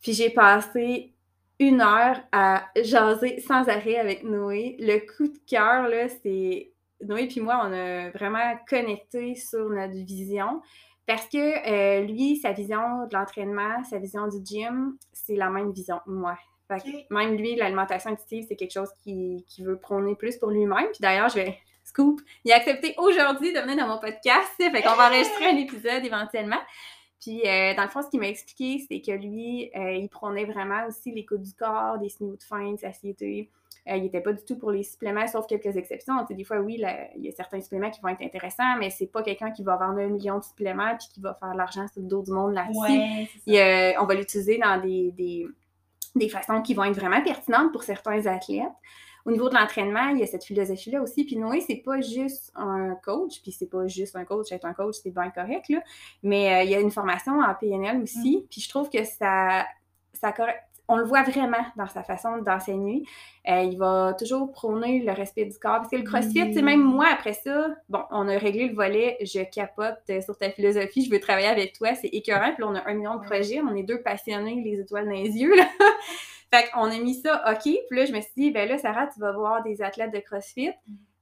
[0.00, 1.12] Puis j'ai passé
[1.58, 4.76] une heure à jaser sans arrêt avec Noé.
[4.78, 6.72] Le coup de cœur, là, c'est.
[7.00, 10.60] Noé et moi, on a vraiment connecté sur notre vision
[11.06, 15.72] parce que euh, lui, sa vision de l'entraînement, sa vision du gym, c'est la même
[15.72, 16.36] vision que moi.
[17.10, 20.88] Même lui, l'alimentation intuitive, c'est quelque chose qu'il qui veut prôner plus pour lui-même.
[20.90, 24.52] Puis d'ailleurs, je vais scoop, il a accepté aujourd'hui de venir dans mon podcast.
[24.58, 26.60] Fait qu'on va enregistrer un épisode éventuellement.
[27.20, 30.44] Puis, euh, dans le fond, ce qu'il m'a expliqué, c'est que lui, euh, il prenait
[30.44, 33.50] vraiment aussi l'écoute du corps, des signaux de faim, de satiété.
[33.88, 36.14] Euh, il n'était pas du tout pour les suppléments, sauf quelques exceptions.
[36.28, 36.80] des fois, oui,
[37.16, 39.76] il y a certains suppléments qui vont être intéressants, mais c'est pas quelqu'un qui va
[39.76, 42.30] vendre un million de suppléments puis qui va faire de l'argent sur le dos du
[42.30, 43.96] monde là-dessus.
[43.98, 45.46] on va l'utiliser dans des, des,
[46.14, 48.66] des façons qui vont être vraiment pertinentes pour certains athlètes
[49.26, 51.24] au niveau de l'entraînement, il y a cette philosophie-là aussi.
[51.24, 54.74] Puis Noé, c'est pas juste un coach, puis c'est pas juste un coach, être un
[54.74, 55.82] coach, c'est bien correct, là.
[56.22, 58.38] Mais euh, il y a une formation en PNL aussi.
[58.38, 58.48] Mm.
[58.50, 59.66] Puis je trouve que ça,
[60.14, 60.32] ça
[60.88, 63.02] on le voit vraiment dans sa façon d'enseigner.
[63.46, 65.76] Euh, il va toujours prôner le respect du corps.
[65.76, 69.18] Parce que le crossfit, c'est même moi, après ça, bon, on a réglé le volet,
[69.20, 72.52] je capote euh, sur ta philosophie, je veux travailler avec toi, c'est écœurant.
[72.54, 75.12] Puis là, on a un million de projets, on est deux passionnés, les étoiles dans
[75.12, 75.68] les yeux, là.
[76.52, 77.62] Fait qu'on a mis ça, OK.
[77.62, 80.18] Puis là, je me suis dit, ben là, Sarah, tu vas voir des athlètes de
[80.18, 80.70] CrossFit.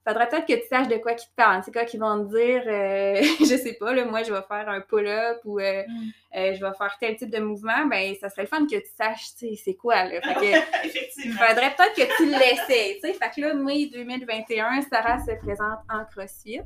[0.07, 1.62] Faudrait peut-être que tu saches de quoi ils te parlent.
[1.64, 4.68] C'est quoi qu'ils vont te dire, euh, je sais pas, là, moi, je vais faire
[4.68, 6.37] un pull-up ou euh, mm.
[6.37, 7.87] euh, je vais faire tel type de mouvement.
[7.87, 10.20] Ben, ça serait le fun que tu saches, tu sais, c'est quoi, là.
[10.20, 11.41] Fait que, Effectivement.
[11.41, 13.14] Faudrait peut-être que tu l'essayes, tu sais.
[13.14, 16.61] Fait que là, mai 2021, Sarah se présente en CrossFit.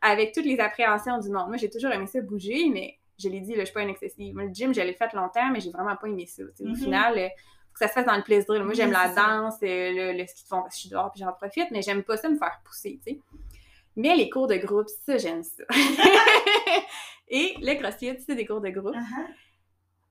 [0.00, 1.48] Avec toutes les appréhensions du monde.
[1.48, 3.90] Moi, j'ai toujours aimé ça bouger, mais je l'ai dit, là, je suis pas une
[3.90, 4.34] excessive.
[4.34, 6.44] Le gym, je l'ai fait longtemps, mais j'ai vraiment pas aimé ça.
[6.44, 6.76] Au mm-hmm.
[6.76, 7.30] final,
[7.72, 8.64] que ça se fasse dans le plaisir.
[8.64, 11.20] Moi, j'aime la danse, euh, le, ski de fond parce que je suis dehors puis
[11.20, 13.20] j'en profite, mais j'aime pas ça me faire pousser, tu sais.
[13.96, 15.64] Mais les cours de groupe, ça, j'aime ça.
[17.28, 18.94] Et le crossfit, c'est des cours de groupe.
[18.94, 19.26] Uh-huh.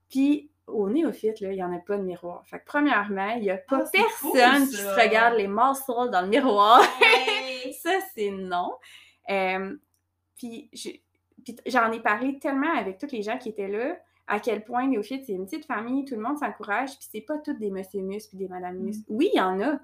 [0.09, 2.43] Puis au néophyte, là, il n'y en a pas de miroir.
[2.45, 6.21] Fait que premièrement, il n'y a pas ah, personne qui se regarde les muscles dans
[6.21, 6.81] le miroir.
[7.81, 8.73] ça, c'est non.
[9.29, 9.75] Euh,
[10.37, 10.69] puis
[11.65, 13.97] j'en ai parlé tellement avec tous les gens qui étaient là
[14.29, 17.39] à quel point Néophyte, c'est une petite famille, tout le monde s'encourage, puis c'est pas
[17.39, 18.99] toutes des monsieur mus puis des madame mus.
[18.99, 19.03] Mm.
[19.09, 19.79] Oui, il y en a,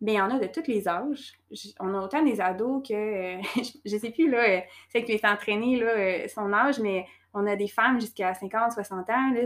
[0.00, 1.34] mais il y en a de tous les âges.
[1.80, 3.42] On a autant des ados que, euh,
[3.84, 4.60] je, sais plus, là, euh,
[4.90, 7.04] c'est qui est entraîné, là, euh, son âge, mais
[7.34, 9.40] on a des femmes jusqu'à 50, 60 ans, là,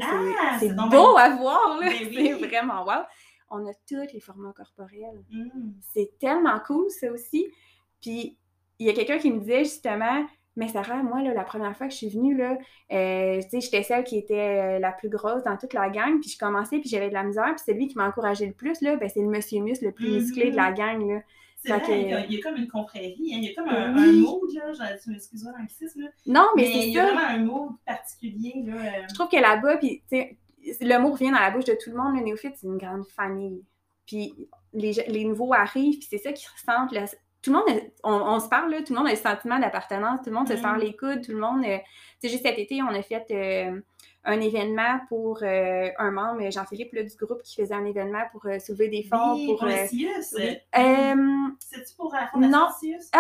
[0.60, 3.04] c'est ah, beau à voir, là, c'est vraiment wow.
[3.50, 5.24] On a tous les formats corporels.
[5.30, 5.70] Mm.
[5.94, 7.46] C'est tellement cool, ça aussi.
[8.02, 8.36] Puis,
[8.78, 10.26] il y a quelqu'un qui me disait, justement,
[10.58, 12.58] mais Sarah, moi, là, la première fois que je suis venue, là,
[12.92, 16.36] euh, j'étais celle qui était euh, la plus grosse dans toute la gang, puis je
[16.36, 19.08] commençais, puis j'avais de la misère, puis celui qui m'a encouragé le plus, là, ben,
[19.08, 20.76] c'est le monsieur Mus, le plus musclé de la mm-hmm.
[20.76, 21.20] gang, là.
[21.60, 24.12] C'est vrai, il, y a, comme une confrérie, hein, il y a comme un, un
[24.12, 26.08] mood, là, tu m'excuses l'anglicisme.
[26.26, 28.74] Non, mais, c'est Il y a vraiment un mood particulier, là.
[28.74, 29.02] Euh.
[29.08, 30.36] Je trouve que là-bas, puis, tu sais,
[30.80, 33.06] le mot revient dans la bouche de tout le monde, le néophyte, c'est une grande
[33.14, 33.64] famille.
[34.06, 36.90] Puis les, les nouveaux arrivent, puis c'est ça qui ressemble,
[37.48, 40.36] tout le monde, on, se parle, tout le monde a le sentiment d'appartenance, tout le
[40.36, 40.80] monde se serre mm.
[40.80, 41.64] les coudes, tout le monde.
[41.64, 41.78] Euh,
[42.20, 43.80] tu sais, juste cet été, on a fait euh,
[44.24, 48.88] un événement pour euh, un membre, Jean-Philippe, du groupe, qui faisait un événement pour soulever
[48.88, 49.34] des fonds.
[49.34, 50.22] Oui, pour, pour le CIUS.
[50.22, 52.68] C'est-tu pour la Fondation non.
[52.78, 53.10] CIUS?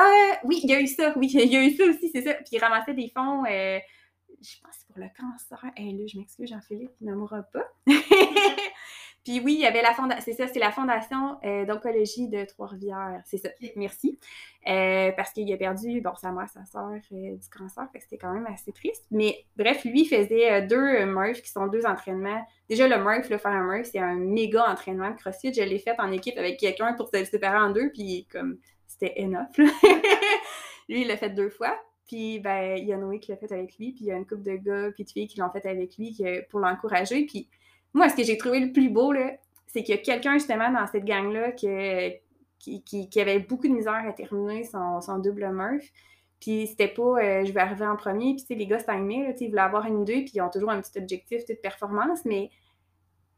[0.44, 2.34] oui, il y a eu ça, oui, il y a eu ça aussi, c'est ça.
[2.34, 5.64] Puis il ramassait des fonds, je pense que c'est pour le cancer.
[5.76, 7.66] Hé, là, je m'excuse, Jean-Philippe, il ne mourra pas.
[9.28, 12.46] Puis oui, il y avait la fondation, c'est ça, c'est la fondation euh, d'oncologie de
[12.46, 13.20] Trois-Rivières.
[13.26, 14.18] C'est ça, merci.
[14.66, 18.04] Euh, parce qu'il a perdu, bon, sa mère, sa soeur euh, du cancer, fait que
[18.04, 19.04] c'était quand même assez triste.
[19.10, 22.42] Mais bref, lui, il faisait deux Murph qui sont deux entraînements.
[22.70, 25.52] Déjà, le Murph, le faire un Murph, c'est un méga entraînement de CrossFit.
[25.52, 28.56] Je l'ai fait en équipe avec quelqu'un pour se séparer en deux, puis comme,
[28.86, 29.58] c'était enough.
[30.88, 31.78] lui, il l'a fait deux fois.
[32.06, 34.16] Puis, ben, il y a Noé qui l'a fait avec lui, puis il y a
[34.16, 36.16] une couple de gars puis de filles qui l'ont fait avec lui
[36.48, 37.26] pour l'encourager.
[37.26, 37.46] Puis,
[37.94, 39.12] moi, ce que j'ai trouvé le plus beau,
[39.66, 41.68] c'est qu'il y a quelqu'un justement dans cette gang-là qui,
[42.58, 45.90] qui, avait beaucoup de misère à terminer son, double Murph.
[46.40, 49.60] Puis c'était pas euh, je vais arriver en premier, puis les gars s'aimaient, ils voulaient
[49.60, 52.50] avoir une idée, puis ils ont toujours un petit objectif de performance, mais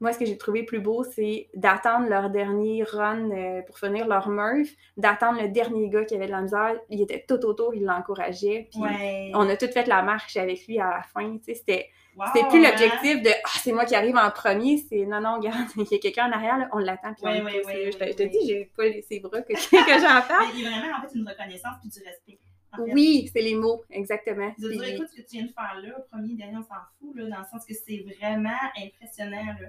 [0.01, 4.07] moi, ce que j'ai trouvé plus beau, c'est d'attendre leur dernier run euh, pour finir
[4.09, 6.75] leur Murph, d'attendre le dernier gars qui avait de la misère.
[6.89, 8.69] Il était tout autour, il l'encourageait.
[8.71, 9.31] Puis Ouais.
[9.35, 11.37] on a tout fait la marche avec lui à la fin.
[11.45, 12.71] C'était Wow, plus hein?
[12.71, 14.79] l'objectif de Ah, c'est moi qui arrive en premier.
[14.79, 17.15] C'est non, non, regarde, il y a quelqu'un en arrière, là, on l'attend.
[17.15, 17.91] Puis on Ouais, ouais, là.
[17.93, 20.49] je te, je dis, j'ai pas ces bras que, que j'en parle.
[20.55, 22.39] Il y a vraiment en fait une reconnaissance puis du respect.
[22.73, 22.93] en fait.
[22.93, 24.53] Oui, c'est les mots, exactement.
[24.59, 27.15] De dire, écoute, ce que tu viens de faire là, premier, dernier, on s'en fout,
[27.17, 29.47] là, dans le sens que c'est vraiment impressionnant.
[29.61, 29.69] Là.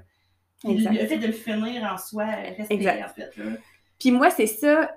[0.67, 0.91] Exact.
[0.93, 2.25] Le fait de le finir en soi,
[2.69, 3.03] Exact.
[3.05, 3.35] en fait.
[3.37, 3.51] Là.
[3.99, 4.95] Puis moi, c'est ça.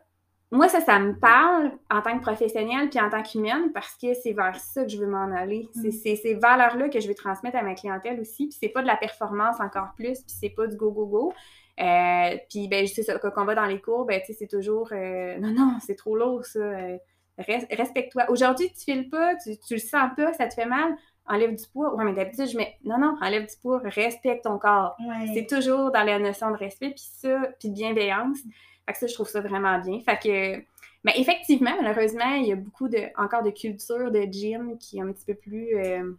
[0.50, 4.14] Moi, ça, ça me parle en tant que professionnelle puis en tant qu'humaine parce que
[4.14, 5.68] c'est vers ça que je veux m'en aller.
[5.74, 5.92] C'est Mm.
[5.92, 8.46] C'est ces valeurs-là que je veux transmettre à ma clientèle aussi.
[8.48, 11.32] Puis c'est pas de la performance encore plus, puis c'est pas du go-go-go.
[11.80, 14.46] Euh, puis ben, c'est ça, quand on va dans les cours, ben, tu sais, c'est
[14.46, 16.60] toujours euh, non, non, c'est trop lourd, ça.
[16.60, 16.98] Euh,
[17.40, 18.26] res- Respecte-toi.
[18.30, 20.94] Aujourd'hui, tu files pas, tu, tu le sens pas, ça te fait mal,
[21.26, 21.94] enlève du poids.
[21.94, 24.96] Ouais, mais d'habitude, je mets non, non, enlève du poids, respecte ton corps.
[25.00, 25.32] Ouais.
[25.34, 28.38] C'est toujours dans la notion de respect, puis ça, puis de bienveillance.
[28.86, 30.00] Fait que ça, je trouve ça vraiment bien.
[30.00, 30.62] Fait que,
[31.04, 35.02] mais effectivement, malheureusement, il y a beaucoup de, encore de culture de gym qui est
[35.02, 36.12] un petit peu plus euh,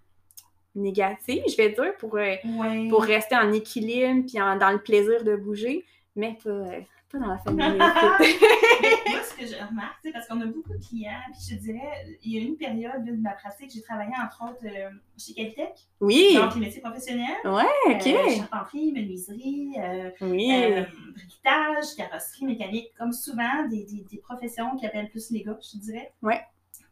[0.76, 2.88] négative, je vais dire, pour, euh, Ouais.
[2.90, 5.86] pour rester en équilibre, puis en- dans le plaisir de bouger,
[6.16, 6.80] mais pas, euh,
[7.20, 7.78] pas dans la famille.
[9.10, 11.62] Moi, ce que je remarque, c'est parce qu'on a beaucoup de clients, puis je te
[11.62, 15.34] dirais, il y a une période de ma pratique, j'ai travaillé entre autres euh, chez
[15.34, 16.36] Calitech, oui!
[16.36, 18.08] donc les métiers professionnels, OK!
[18.08, 20.52] euh, charpenterie, menuiserie, euh, oui!
[20.54, 25.58] euh, briquetage, carrosserie, mécanique, comme souvent des, des, des professions qui appellent plus les gars,
[25.62, 26.12] je te dirais.
[26.22, 26.42] Ouais.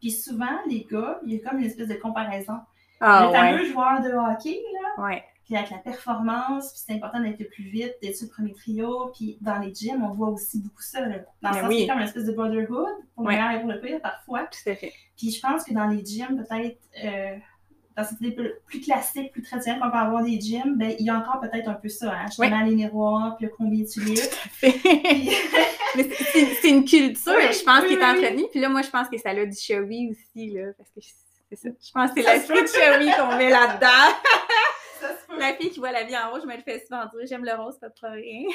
[0.00, 2.58] Puis souvent, les gars, il y a comme une espèce de comparaison.
[3.00, 3.34] ah, le ouais.
[3.38, 5.24] fameux joueur de hockey, là, Ouais.
[5.44, 8.54] Puis avec la performance, puis c'est important d'être le plus vite, d'être sur le premier
[8.54, 11.68] trio, puis dans les gyms, on voit aussi beaucoup ça, là, dans le Ben sens
[11.68, 11.80] oui.
[11.80, 13.34] y a comme une espèce de brotherhood, pour Ouais.
[13.34, 14.46] le meilleur et pour le pire, parfois.
[14.46, 14.92] Tout à fait.
[15.16, 17.36] Puis je pense que dans les gyms, peut-être, euh,
[17.96, 18.32] dans cette idée
[18.66, 21.68] plus- classique, plus traditionnelle qu'on peut avoir des gyms, ben, il y a encore peut-être
[21.68, 24.00] un peu ça, hein, justement, les miroirs, puis le combien tu.
[24.00, 24.14] Puis-
[25.96, 28.44] Mais c'est- c'est c'est une culture, Oui, je pense, oui, qui est oui, entretenue.
[28.50, 31.00] Puis là, moi, je pense que ça a du showy aussi, là, parce que
[31.50, 31.68] c'est ça.
[31.68, 33.86] Je pense que c'est l'esprit de showy qu'on met là-dedans.
[35.08, 35.36] ça.
[35.38, 37.44] La fille qui voit la vie en rose, je me le fais souvent dire, j'aime
[37.44, 38.46] le rose, pas de problème.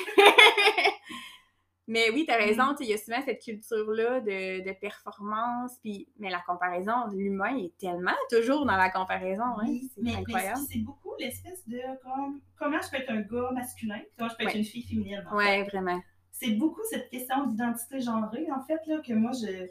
[1.88, 2.44] Mais oui, t'as Mm.
[2.46, 7.08] raison, sais, il y a souvent cette culture-là de, de performance, puis, mais la comparaison,
[7.12, 10.60] l'humain est tellement toujours dans la comparaison, hein, Oui, c'est incroyable.
[10.70, 14.44] c'est beaucoup l'espèce de comme, comment je peux être un gars masculin, comment je peux
[14.48, 15.26] être une fille féminine.
[15.34, 16.00] Ouais, vraiment.
[16.32, 19.68] C'est beaucoup cette question d'identité genrée, en fait, là, que moi, je.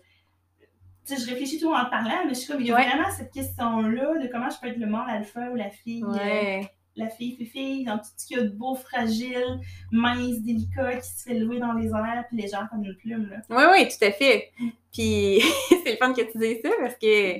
[1.08, 2.74] Tu sais, je réfléchis tout en te parlant, mais je suis comme, il y a
[2.76, 2.86] Ouais.
[2.86, 6.12] vraiment cette question-là de comment je peux être le mâle alpha ou la fille, euh,
[6.12, 6.68] Ouais.
[6.96, 11.08] la fille fille, dans tout ce qu'il y a de beau, fragile, mince, délicat, qui
[11.08, 13.36] se fait lever dans les airs, puis légère comme une plume, là.
[13.48, 14.50] Oui, oui, tout à fait.
[14.92, 15.40] Puis
[15.84, 17.38] c'est le fun que tu dises ça parce que,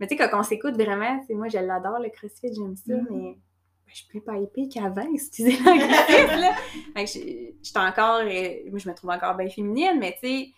[0.00, 2.94] mais tu sais, quand on s'écoute vraiment, c'est moi, je l'adore, le CrossFit, j'aime ça,
[2.94, 3.06] Mhm.
[3.10, 3.34] mais ben,
[3.86, 6.54] je suis plus pas épée qu'avant, excusez l'anglicisme, là.
[6.96, 10.48] Fait que je- encore, euh, moi, je me trouve encore bien féminine, mais tu sais,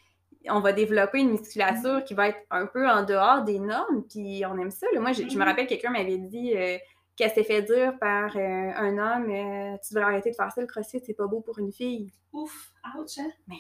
[0.49, 4.43] on va développer une musculature qui va être un peu en dehors des normes, puis
[4.47, 4.87] on aime ça.
[4.95, 5.01] là.
[5.01, 5.43] Moi, je, je me Mhm.
[5.43, 6.79] rappelle, quelqu'un m'avait dit euh,
[7.17, 10.61] qu'elle s'est fait dire par euh, un homme, euh, tu devrais arrêter de faire ça,
[10.61, 12.11] le CrossFit, c'est pas beau pour une fille.
[12.33, 13.55] Ouf, ouch, hein?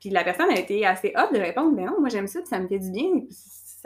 [0.00, 2.48] Puis la personne a été assez hop de répondre, ben non, moi j'aime ça, puis
[2.48, 3.10] ça me fait du bien.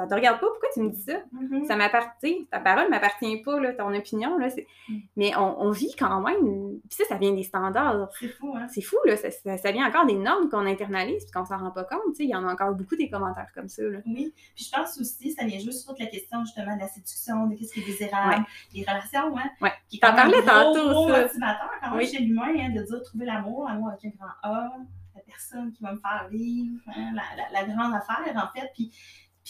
[0.00, 1.18] Ça te regarde pas, pourquoi tu me dis ça?
[1.32, 1.64] Mhm.
[1.66, 4.48] Ça m'appartient, ta parole m'appartient pas, là, ton opinion, là.
[4.88, 4.94] Mm.
[5.16, 6.78] Mais on, on vit quand même.
[6.88, 8.08] Puis ça, ça vient des standards.
[8.18, 8.66] C'est fou, hein?
[8.68, 9.16] C'est fou, là.
[9.16, 12.00] Ça, ça- ça vient encore des normes qu'on internalise puis qu'on s'en rend pas compte.
[12.08, 12.24] tu sais.
[12.24, 13.98] Il y en a encore beaucoup des commentaires comme ça, là.
[14.06, 16.88] Oui, puis je pense aussi, ça vient juste sur toute la question justement de la
[16.88, 18.44] séduction, de qu'est-ce qui est désirable,
[18.74, 19.72] les relations, hein, Ouais.
[19.88, 21.22] qui est T'en quand même un gros, tantôt, gros ça.
[21.22, 22.06] motivateur quand même Oui.
[22.06, 24.70] chez l'humain, hein, de dire trouver l'amour, l'amour avec un grand A,
[25.14, 28.70] la personne qui va me faire vivre, hein, la, la- la grande affaire en fait,
[28.74, 28.92] puis,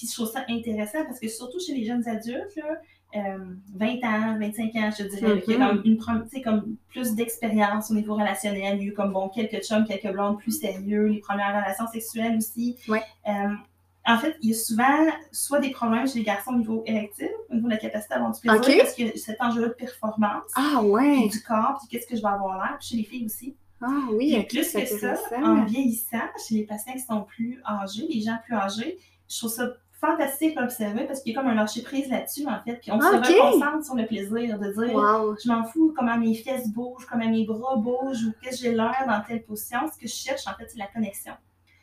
[0.01, 2.81] puis je trouve ça intéressant parce que surtout chez les jeunes adultes, là,
[3.17, 3.39] euh,
[3.75, 5.69] 20 ans, 25 ans, je dirais, là, qui a Mhm.
[5.69, 8.95] comme, une, prom- tu sais, comme plus d'expérience au niveau relationnel, il y a eu
[8.95, 12.77] comme bon, quelques chums, quelques blondes plus sérieux, les premières relations sexuelles aussi.
[12.89, 13.03] Ouais.
[13.29, 13.33] Euh,
[14.07, 17.31] en fait, il y a souvent soit des problèmes chez les garçons au niveau érectile,
[17.51, 20.51] au niveau de la capacité à avoir du plaisir, parce que cet enjeu de performance,
[20.55, 21.29] Ah ouais!
[21.29, 23.55] du corps, puis qu'est-ce que je vais avoir l'air, puis chez les filles aussi.
[23.83, 28.07] Ah oui, ok, plus que ça, en vieillissant, chez les patients qui sont plus âgés,
[28.09, 28.99] les gens plus âgés,
[29.29, 29.69] je trouve ça
[30.01, 32.91] fantastique à observer parce qu'il y a comme un lâcher prise là-dessus, en fait, puis
[32.93, 33.27] on Ah, se ok.
[33.27, 35.37] reconcentre sur le plaisir de dire Wow!
[35.43, 38.75] je m'en fous comment mes fesses bougent, comment mes bras bougent, ou qu'est-ce que j'ai
[38.75, 39.81] l'air dans telle position.
[39.93, 41.33] Ce que je cherche, en fait, c'est la connexion.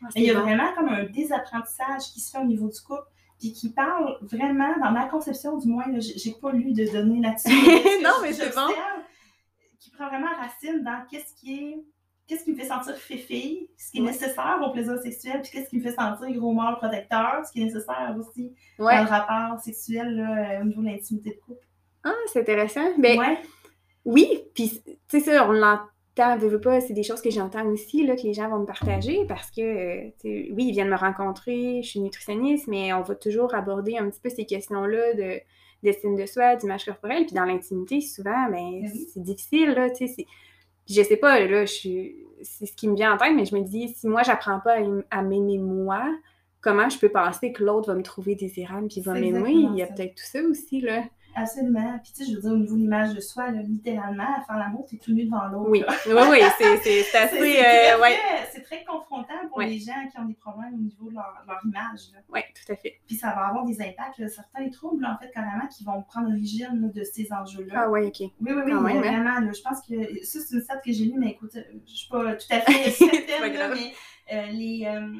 [0.02, 0.40] Ah, Et il y a bon.
[0.42, 3.02] vraiment comme un désapprentissage qui se fait au niveau du couple,
[3.38, 7.48] puis qui parle vraiment, dans ma conception du moins, j'ai pas lu de données là-dessus.
[8.02, 8.66] Non, mais c'est bon.
[9.80, 11.84] Qui prend vraiment racine dans qu'est-ce qui est.
[12.28, 14.08] Qu'est-ce qui me fait sentir féfille, ce qui est Ouais.
[14.08, 17.62] nécessaire au plaisir sexuel, puis qu'est-ce qui me fait sentir gros mâle protecteur, ce qui
[17.62, 18.94] est nécessaire aussi Ouais.
[18.96, 21.66] dans le rapport sexuel là, euh, au niveau de l'intimité de couple.
[22.04, 22.84] Ah, c'est intéressant.
[22.98, 23.38] Ben, ouais.
[24.04, 27.66] Oui, puis tu sais ça, on l'entend, veux, veux pas, c'est des choses que j'entends
[27.66, 30.96] aussi, là, que les gens vont me partager parce que, euh, oui, ils viennent me
[30.96, 35.40] rencontrer, je suis nutritionniste, mais on va toujours aborder un petit peu ces questions-là de
[35.84, 39.08] d'estime de soi, d'image corporelle, puis dans l'intimité, souvent, ben, Ben oui.
[39.14, 40.26] c'est difficile, là, tu sais,
[40.88, 43.54] je sais pas, là, je suis, c'est ce qui me vient en tête, mais je
[43.54, 44.78] me dis, si moi, j'apprends pas
[45.10, 46.02] à, m'aimer moi,
[46.60, 49.52] comment je peux penser que l'autre va me trouver désirable puis va m'aimer?
[49.52, 51.04] Il y a peut-être tout ça aussi, là.
[51.34, 51.98] Absolument.
[52.02, 54.40] Puis tu sais, je veux dire, au niveau de l'image de soi, là, littéralement, à
[54.42, 55.70] faire l'amour, t'es tout nu devant l'autre.
[55.70, 58.16] Oui, oui, oui, c'est, assez, c'est euh, très, ouais,
[58.52, 59.66] c'est très confrontant pour Ouais.
[59.68, 62.00] les gens qui ont des problèmes au niveau de leur, leur image.
[62.28, 63.00] ouais, tout à fait.
[63.06, 66.28] Puis ça va avoir des impacts, là, certains troubles, en fait, carrément, qui vont prendre
[66.28, 67.74] origine de ces enjeux-là.
[67.84, 68.20] Ah ouais, ok.
[68.20, 68.98] Oui, oui, oui, même, hein.
[69.00, 69.40] vraiment.
[69.40, 71.92] là, je pense que ça, c'est une stat que j'ai lue, mais écoute, euh, je
[71.94, 73.92] suis pas tout à fait certaine, mais
[74.32, 75.12] euh, les, euh,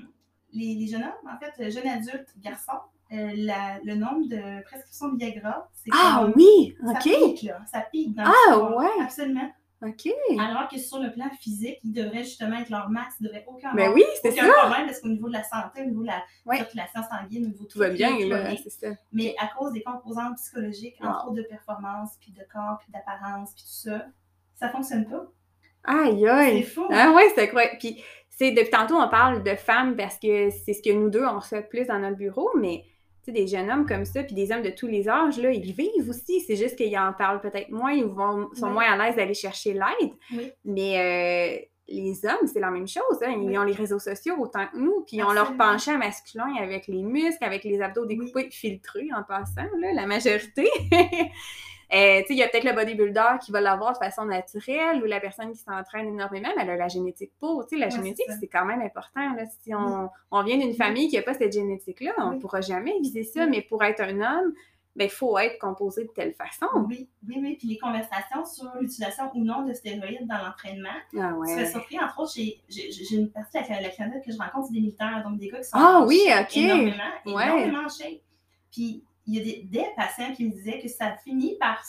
[0.53, 2.73] les, les jeunes hommes, en fait, jeunes adultes, garçons,
[3.13, 7.43] euh, la- le nombre de prescriptions de Viagra, c'est Ah comme- oui, ça ok, pique,
[7.43, 9.03] là, ça pique dans Ah, ouais.
[9.03, 9.51] Absolument.
[9.83, 10.13] ok.
[10.39, 13.73] Alors que sur le plan physique, ils devraient justement être leur max, ils devraient aucun
[13.75, 16.03] Ben avoir oui, c'est aucun ça, problème parce qu'au niveau de la santé, au niveau
[16.03, 16.57] de la Ouais.
[16.59, 18.89] circulation sanguine, au niveau de tout va tout, bien, va c'est ça.
[19.13, 21.31] Mais à cause des composantes psychologiques, entre Wow.
[21.33, 24.07] autres de performance, puis de corps, puis d'apparence, puis tout ça,
[24.55, 25.25] ça fonctionne pas.
[25.85, 26.63] Aïe, C'est aïe.
[26.65, 26.85] fou.
[26.91, 27.63] Ah ouais, c'est quoi.
[27.79, 31.25] Puis, c'est depuis tantôt, on parle de femmes parce que c'est ce que nous deux,
[31.25, 32.85] on fait plus dans notre bureau, mais
[33.31, 35.73] sais, des jeunes hommes comme ça, puis des hommes de tous les âges, là, ils
[35.73, 36.41] vivent aussi.
[36.41, 38.73] C'est juste qu'ils en parlent peut-être moins, ils vont, sont Oui.
[38.73, 40.11] moins à l'aise d'aller chercher l'aide.
[40.33, 40.51] Oui.
[40.65, 43.03] Mais euh, les hommes, c'est la même chose.
[43.23, 43.33] hein.
[43.41, 43.59] Ils Oui.
[43.59, 47.03] ont les réseaux sociaux autant que nous, puis ils ont leur penchant masculin avec les
[47.03, 50.69] muscles, avec les abdos découpés, filtrés en passant, là, la majorité.
[51.93, 55.03] Euh, tu sais, il y a peut-être le bodybuilder qui va l'avoir de façon naturelle
[55.03, 57.65] ou la personne qui s'entraîne énormément, mais elle a la génétique pour.
[57.73, 59.35] La Ouais, génétique, c'est quand même important.
[59.35, 59.45] Là.
[59.63, 62.41] Si on, on vient d'une famille qui n'a pas cette génétique-là, on ne Oui.
[62.41, 63.47] pourra jamais viser ça.
[63.47, 64.53] Mais pour être un homme,
[64.97, 66.67] ben, il faut être composé de telle façon.
[66.89, 67.57] Oui, oui, oui.
[67.57, 70.89] Puis les conversations sur l'utilisation ou non de stéroïdes dans l'entraînement.
[71.19, 71.67] Ah Tu ouais.
[71.67, 75.39] surpris, entre autres, j'ai une partie de la, clientèle que je rencontre, des militaires, donc
[75.39, 76.57] des gars qui sont Ah en oui, shape ok.
[76.57, 76.95] énormément,
[77.27, 77.45] Ouais.
[77.45, 78.21] énormément en shape.
[78.73, 81.81] Puis il y a des, des patients qui me disaient que ça finit par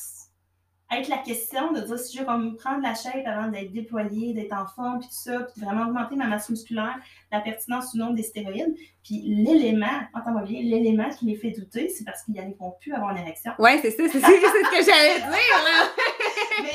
[0.91, 4.33] être la question de dire si je veux comme prendre la shape avant d'être déployé,
[4.33, 6.97] d'être en forme, puis tout ça, puis de vraiment augmenter ma masse musculaire,
[7.31, 8.75] la pertinence ou non des stéroïdes.
[9.03, 9.85] Puis l'élément,
[10.15, 13.19] entends-moi bien, l'élément qui les fait douter, c'est parce qu'ils n'arriveront plus à avoir une
[13.19, 13.51] érection.
[13.59, 15.29] Ouais, c'est ça, c'est ça, c'est ce que j'allais dire.
[15.63, 15.89] Là.
[16.63, 16.71] Mais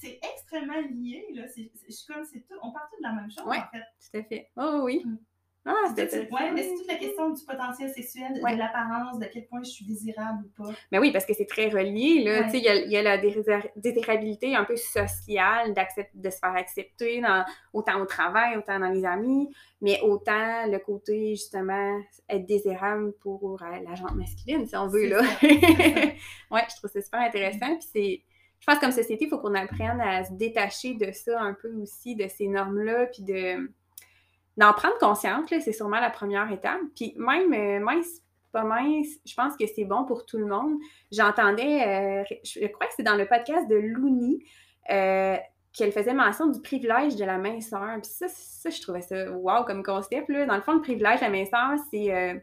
[0.00, 1.44] c'est extrêmement lié, là.
[1.48, 3.56] C'est, c'est- je suis comme, c'est tout, on part tous de la même chose, Ouais.
[3.58, 3.82] en fait.
[4.12, 4.50] Tout à fait.
[4.58, 5.02] Oh oui.
[5.06, 5.16] Mm.
[5.66, 8.52] Ah, ouais, mais c'est toute la question du potentiel sexuel, de- Ouais.
[8.52, 10.70] de l'apparence, de quel point je suis désirable ou pas.
[10.92, 12.22] Mais oui, parce que c'est très relié.
[12.22, 12.40] Là.
[12.42, 12.50] Ouais.
[12.52, 13.16] Il y a, il y a la
[13.76, 15.72] désirabilité un peu sociale
[16.14, 19.48] de se faire accepter dans, autant au travail, autant dans les amis,
[19.80, 21.98] mais autant le côté, justement,
[22.28, 25.08] être désirable pour euh, la gente masculine, si on veut.
[25.08, 25.22] Là.
[26.50, 27.76] ouais, je trouve ça super intéressant.
[27.78, 28.22] Puis c'est.
[28.60, 31.52] Je pense que comme société, il faut qu'on apprenne à se détacher de ça un
[31.52, 33.70] peu aussi, de ces normes-là, puis de
[34.56, 36.80] d'en prendre conscience, c'est sûrement la première étape.
[36.94, 38.20] Puis même euh, mince,
[38.52, 40.78] pas mince, je pense que c'est bon pour tout le monde.
[41.10, 44.44] J'entendais, euh, je crois que c'est dans le podcast de Louni,
[44.90, 45.36] euh,
[45.72, 47.96] qu'elle faisait mention du privilège de la minceur.
[48.00, 50.28] Puis ça, ça, je trouvais ça wow comme concept.
[50.28, 50.46] Là.
[50.46, 52.34] Dans le fond, le privilège de la minceur, c'est euh,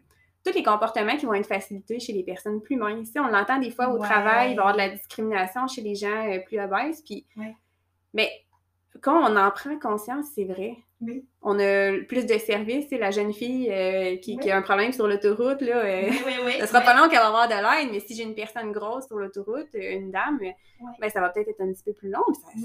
[0.46, 3.12] tous les comportements qui vont être facilités chez les personnes plus minces.
[3.16, 4.08] On l'entend des fois au Ouais.
[4.10, 7.02] travail, il va y avoir de la discrimination chez les gens plus obèses.
[7.04, 7.56] Puis, Ouais.
[8.14, 8.30] mais
[9.02, 10.76] quand on en prend conscience, c'est vrai.
[11.02, 11.26] Oui.
[11.42, 12.92] On a plus de services.
[12.92, 15.62] La jeune fille euh, qui, qui a un problème sur l'autoroute.
[15.62, 16.10] Là, euh,
[16.46, 18.72] Oui, ça sera pas long qu'elle va avoir de l'aide, mais si j'ai une personne
[18.72, 20.52] grosse sur l'autoroute, euh, une dame, euh,
[21.00, 22.22] ben, ça va peut-être être un petit peu plus long.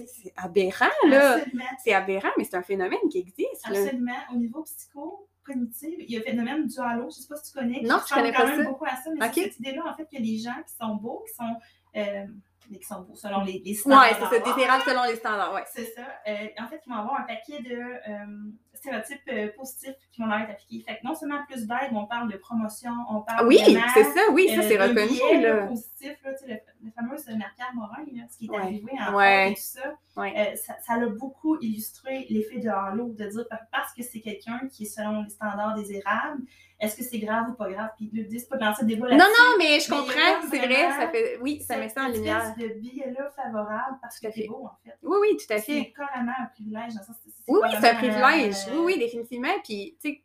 [0.06, 1.36] C'est aberrant, là.
[1.36, 1.64] Absolument.
[1.82, 3.68] C'est aberrant, mais c'est un phénomène qui existe.
[3.70, 3.80] Là.
[3.80, 4.12] Absolument.
[4.34, 7.52] Au niveau psycho-cognitif, il y a le phénomène du halo, je ne sais pas si
[7.52, 7.80] tu connais.
[7.82, 8.68] Non, je connais quand pas même ça.
[8.68, 11.24] beaucoup à ça, mais c'est cette idée-là, en fait, que les gens qui sont beaux,
[11.26, 11.56] qui sont,
[11.96, 12.26] euh,
[12.70, 14.02] mais qui sont beaux selon les, les standards.
[14.02, 15.64] Ouais, c'est ça, désirable selon les standards, ouais.
[15.72, 16.02] C'est ça.
[16.28, 20.28] Euh, en fait, ils vont avoir un paquet de euh, stéréotypes euh, positifs qui vont
[20.28, 20.84] leur être appliqués.
[20.86, 23.86] Fait que non seulement plus d'aide, mais on parle de promotion, on parle Oui, vraiment,
[23.94, 25.66] c'est ça, oui, ça euh, c'est reconnu, là, là.
[25.66, 28.58] positif, là, tu sais, le, le fameux Marie-Pierre Morin, là, ce qui est Ouais.
[28.58, 29.54] arrivé en Ouais.
[29.54, 29.82] France et tout
[30.14, 30.56] ça, Ouais.
[30.56, 34.60] ça, ça a beaucoup illustré l'effet de halo, de dire par- parce que c'est quelqu'un
[34.70, 36.42] qui est selon les standards désirables,
[36.78, 37.90] est-ce que c'est grave ou pas grave?
[37.96, 40.48] Puis le dit, c'est pas de lancer le débat Non, non, mais je Mais comprends,
[40.50, 41.38] c'est vrai, ça fait.
[41.40, 42.54] Oui, ça met ça en lumière.
[42.58, 44.94] de biais-là favorable parce que c'est beau, en fait.
[45.02, 45.92] Oui, oui, tout à C'est fait.
[45.96, 46.92] carrément un privilège.
[46.94, 48.56] Dans le sens que c'est Oui, oui, c'est un privilège.
[48.68, 49.48] euh, Oui, oui, définitivement.
[49.64, 50.22] Puis, tu sais,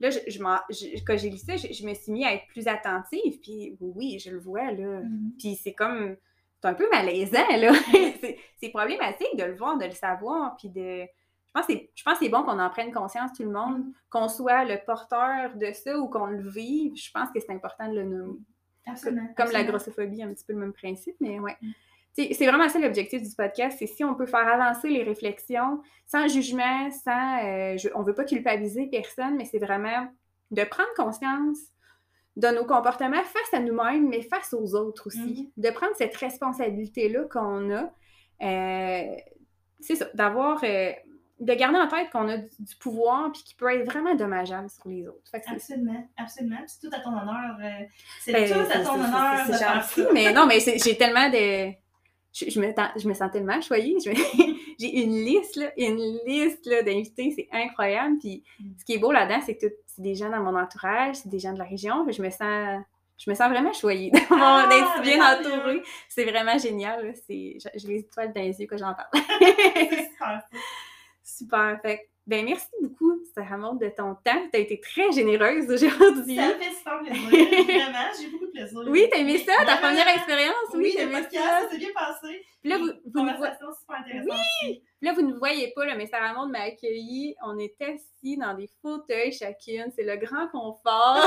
[0.00, 3.40] là, je, je quand j'ai lu ça, je, me suis mis à être plus attentive.
[3.40, 5.00] Puis, oui, je le vois, là.
[5.00, 5.32] mhm.
[5.38, 6.16] Puis, c'est comme.
[6.60, 7.72] C'est un peu malaisant, là.
[8.20, 10.56] c'est c'est problématique de le voir, de le savoir.
[10.56, 11.06] Puis, de.
[11.54, 13.50] Je pense que c'est- je pense que c'est bon qu'on en prenne conscience, tout le
[13.50, 13.92] monde, Mhm.
[14.10, 16.96] qu'on soit le porteur de ça ou qu'on le vive.
[16.96, 18.38] Je pense que c'est important de le nommer.
[18.86, 19.28] Absolument.
[19.36, 21.56] Comme la grossophobie, un petit peu le même principe, mais ouais.
[21.60, 21.70] Mm.
[22.14, 26.26] c'est vraiment ça l'objectif du podcast, c'est si on peut faire avancer les réflexions sans
[26.28, 27.44] jugement, sans...
[27.44, 30.08] Euh, on veut pas culpabiliser personne, mais c'est vraiment
[30.50, 31.58] de prendre conscience
[32.36, 35.50] de nos comportements face à nous-mêmes, mais face aux autres aussi.
[35.56, 35.62] Mm.
[35.62, 37.92] De prendre cette responsabilité-là qu'on a.
[38.42, 39.14] Euh,
[39.80, 40.62] c'est ça, d'avoir...
[40.64, 40.92] Euh,
[41.42, 44.88] de garder en tête qu'on a du, pouvoir puis qui peut être vraiment dommageable sur
[44.88, 45.30] les autres.
[45.32, 46.58] absolument, absolument.
[46.66, 47.56] c'est tout à ton honneur.
[48.20, 49.46] c'est ben, tout à ton honneur.
[49.46, 51.72] C'est gentil, mais non, mais j'ai tellement de
[52.32, 53.96] je, me, je me sens tellement choyée.
[54.78, 58.16] J'ai une liste, là, une liste d'invités, c'est incroyable.
[58.18, 58.70] Puis mm.
[58.78, 61.38] ce qui est beau là-dedans, c'est que c'est des gens dans mon entourage, c'est des
[61.38, 62.06] gens de la région.
[62.10, 62.82] Je me sens,
[63.18, 65.82] je me sens vraiment choyée ah, d'être bien entourée.
[66.08, 67.14] C'est vraiment génial.
[67.28, 70.40] J'ai les étoiles dans les yeux quand j'en parle.
[71.22, 71.78] Super.
[71.82, 74.48] Fait ben, merci beaucoup, Sarah Maud, de ton temps.
[74.52, 76.36] Tu as été très généreuse aujourd'hui.
[76.36, 77.64] Ça me fait super plaisir.
[77.64, 78.80] Vraiment, j'ai beaucoup de plaisir.
[78.86, 80.54] Oui, t'as aimé ça, ta première expérience?
[80.72, 81.60] Oui, oui aimé ça.
[81.62, 82.46] Ça s'est bien passé.
[82.60, 84.38] Puis là, vous, vous Conversation super intéressante.
[84.62, 84.82] Oui!
[85.00, 87.34] Puis là, vous ne voyez pas, là, mais Sarah Maud m'a accueilli.
[87.42, 89.90] On est assis dans des fauteuils chacune.
[89.96, 91.26] C'est le grand confort.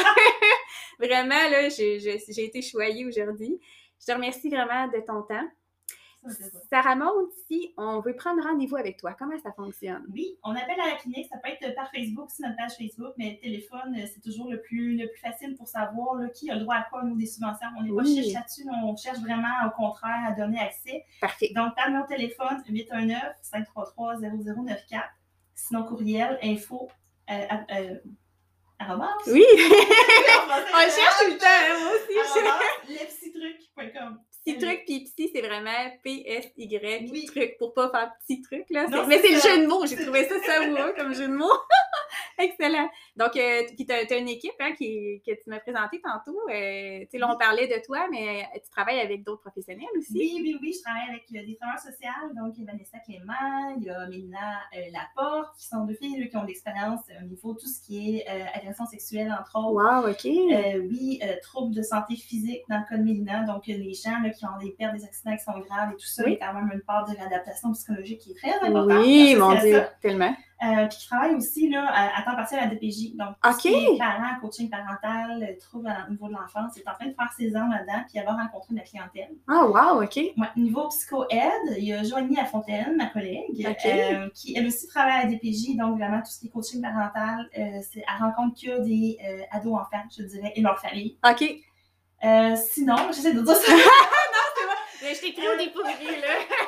[1.00, 3.60] vraiment, là, j'ai été choyée aujourd'hui.
[4.00, 5.46] Je te remercie vraiment de ton temps.
[6.70, 10.06] Sarah Maud, si on veut prendre rendez-vous avec toi, comment ça fonctionne?
[10.12, 13.14] Oui, on appelle à la clinique, ça peut être par Facebook, c'est notre page Facebook,
[13.18, 16.56] mais le téléphone, euh, c'est toujours le plus, le plus facile pour savoir qui a
[16.56, 17.68] le droit à quoi, nous, des subventions.
[17.78, 21.06] On n'est pas cherche là-dessus, on cherche vraiment, au contraire, à donner accès.
[21.22, 21.52] Parfait.
[21.56, 25.04] Donc, par mon téléphone, 819-533-0094.
[25.54, 26.90] Sinon, courriel, info,
[27.30, 27.96] euh, euh,
[29.28, 29.46] oui!
[29.58, 32.14] on cherche tout le temps, hein, moi aussi.
[32.94, 34.20] Lepsitruc.com.
[34.46, 35.72] Petit truc, puis psy, c'est vraiment
[36.04, 37.26] P-S-Y, oui.
[37.26, 38.86] truc, pour pas faire petit truc, là.
[39.08, 41.50] mais c'est le jeu de mots, j'ai trouvé ça savoureux comme jeu de mots.
[42.38, 42.90] Excellent.
[43.16, 46.38] Donc, euh, tu as, une équipe hein, qui, que tu m'as présentée tantôt.
[46.50, 50.14] Euh, là, on parlait de toi, mais euh, tu travailles avec d'autres professionnels aussi.
[50.14, 50.74] Oui, oui, oui.
[50.78, 52.34] Je travaille avec euh, des travailleurs sociaux.
[52.36, 54.62] Donc, il y a Vanessa Clément, il y a Mélina
[54.92, 58.18] Laporte, qui sont deux filles qui ont de l'expérience au niveau de tout ce qui
[58.18, 59.76] est agression sexuelle, entre autres.
[59.76, 60.26] Wow, OK.
[60.90, 63.44] oui, troubles de santé physique dans le cas de Mélina.
[63.44, 66.24] Donc, les gens qui ont des pertes, des accidents qui sont graves et tout ça,
[66.26, 69.04] il y a quand même une part de réadaptation psychologique qui est très importante.
[69.06, 70.36] Oui, mon Dieu, tellement.
[70.64, 73.16] Euh, puis qui travaille aussi là, à, temps partiel à DPJ.
[73.16, 73.98] Donc, okay.
[73.98, 77.54] parents, coaching parental, euh, trouve au niveau de l'enfance, est en train de faire ses
[77.56, 79.36] armes là-dedans, puis avoir rencontré de la clientèle.
[79.50, 80.16] Ah, wow, OK.
[80.16, 85.24] Ouais, niveau psycho-aide, il y a Joanie Lafontaine, ma collègue, euh, qui elle aussi travaille
[85.24, 87.50] à DPJ, donc vraiment tout ce qui est coaching parental,
[87.82, 89.18] c'est à rencontre que des
[89.52, 91.18] ados-enfants, je dirais, et leur famille.
[91.28, 91.44] OK.
[92.74, 93.72] sinon, j'essaie de dire ça.
[93.74, 93.80] non,
[94.56, 95.16] c'est vrai.
[95.16, 96.65] Je t'ai pris au dépourvu, là.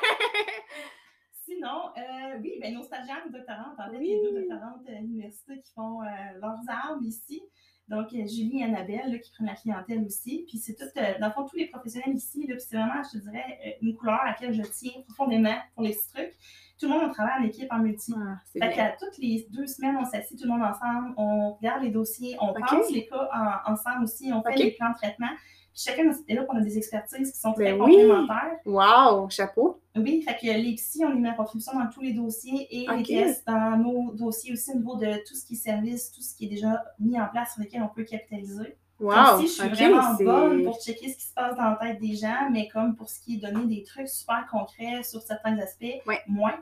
[1.58, 5.74] Sinon, euh, oui, ben, nos stagiaires doctorantes, en fait, les deux doctorantes à l'université qui
[5.74, 6.06] font euh,
[6.42, 7.42] leurs armes ici.
[7.88, 10.46] Donc, euh, Julie et Annabelle qui prennent la clientèle aussi.
[10.48, 12.46] Puis c'est tout, dans le fond, tous les professionnels ici.
[12.46, 15.84] Là, puis c'est vraiment, je te dirais, une couleur à laquelle je tiens profondément pour
[15.84, 16.34] les petits trucs.
[16.80, 18.14] Tout le monde, on travaille en équipe, en multi.
[18.16, 21.82] Ah, fait qu'à toutes les deux semaines, on s'assied tout le monde ensemble, on regarde
[21.82, 25.32] les dossiers, on pense les cas ensemble aussi, on fait les plans de traitement
[25.78, 28.58] chacun de ces là on a des expertises qui sont très ben complémentaires.
[28.66, 29.80] Wow, chapeau.
[29.96, 32.88] Oui, fait que les psy, on les met à contribution dans tous les dossiers et
[32.88, 36.22] les tests dans nos dossiers aussi au niveau de tout ce qui est service, tout
[36.22, 38.76] ce qui est déjà mis en place sur lesquels on peut capitaliser.
[39.00, 42.02] Wow, si je suis vraiment bonne pour checker ce qui se passe dans la tête
[42.02, 45.58] des gens, mais comme pour ce qui est donner des trucs super concrets sur certains
[45.60, 46.56] aspects, moins.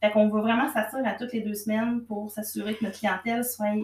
[0.00, 3.44] Fait qu'on va vraiment s'assurer à toutes les deux semaines pour s'assurer que notre clientèle
[3.44, 3.74] soit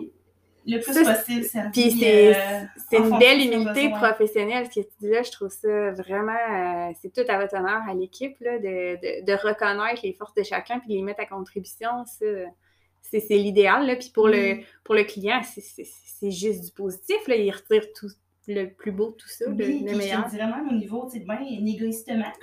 [0.66, 5.22] le plus possible Puis c'est euh, une belle humilité professionnelle, ce que tu dis là.
[5.22, 8.58] Je trouve ça vraiment, euh, c'est tout à votre honneur à l'équipe de,
[8.96, 12.04] de, de, reconnaître les forces de chacun puis de les mettre à contribution.
[12.06, 13.96] C'est l'idéal.
[13.98, 17.16] Puis pour, le, pour le client, c'est juste du positif.
[17.28, 17.36] Là.
[17.36, 18.08] Il retire tout,
[18.46, 20.26] le plus beau tout ça, oui, le, meilleur.
[20.30, 21.26] Je vraiment au niveau, tu sais,
[21.66, 22.32] égoïstement.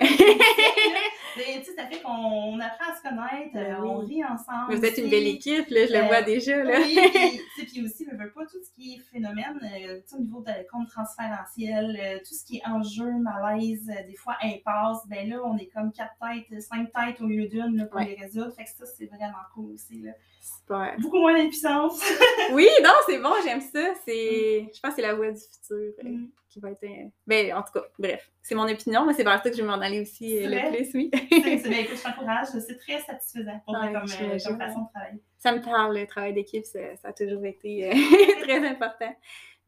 [1.76, 4.74] ça fait qu'on apprend à se connaître, ben euh, on rit ensemble.
[4.74, 6.62] Vous êtes une belle équipe, là, je le vois euh, déjà.
[6.62, 6.78] Là.
[6.80, 6.98] Oui,
[7.66, 10.88] puis aussi, je veux pas tout ce qui est phénomène, euh, au niveau de compte
[10.88, 15.92] transférentiel, tout ce qui est enjeu, malaise, des fois impasse, ben là, on est comme
[15.92, 18.52] quatre têtes, cinq têtes au lieu d'une pour les résoudre.
[18.54, 20.00] Fait que ça, c'est vraiment cool aussi.
[20.00, 20.12] Là.
[20.42, 20.96] Super.
[20.98, 22.02] Beaucoup moins d'impuissance.
[22.52, 23.94] oui, non, c'est bon, j'aime ça.
[24.04, 26.28] C'est, Je pense que c'est la voie du futur euh, mm.
[26.48, 26.82] qui va être.
[26.82, 29.62] Euh, ben, en tout cas, bref, c'est mon opinion, mais c'est vers ça que je
[29.62, 31.10] vais m'en aller aussi euh, le plus, oui.
[31.30, 32.48] c'est bien, écoute, je t'encourage.
[32.48, 34.58] C'est très satisfaisant pour moi comme, façon de
[34.92, 35.22] travailler.
[35.38, 37.90] Ça me parle, le travail d'équipe, ça, ça, a toujours été
[38.42, 39.14] très important.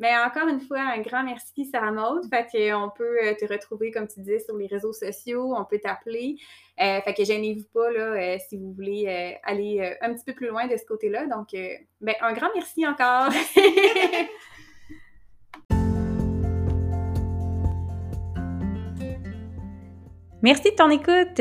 [0.00, 2.24] Mais encore une fois, un grand merci, Sarah Maud.
[2.28, 5.78] Fait qu'on peut euh, te retrouver, comme tu disais, sur les réseaux sociaux, on peut
[5.78, 6.36] t'appeler.
[6.80, 10.48] Euh, fait que gênez-vous pas là, euh, si vous voulez aller un petit peu plus
[10.48, 11.26] loin de ce côté-là.
[11.26, 13.30] Donc, ben, un grand merci encore.
[20.42, 21.40] Merci de ton écoute.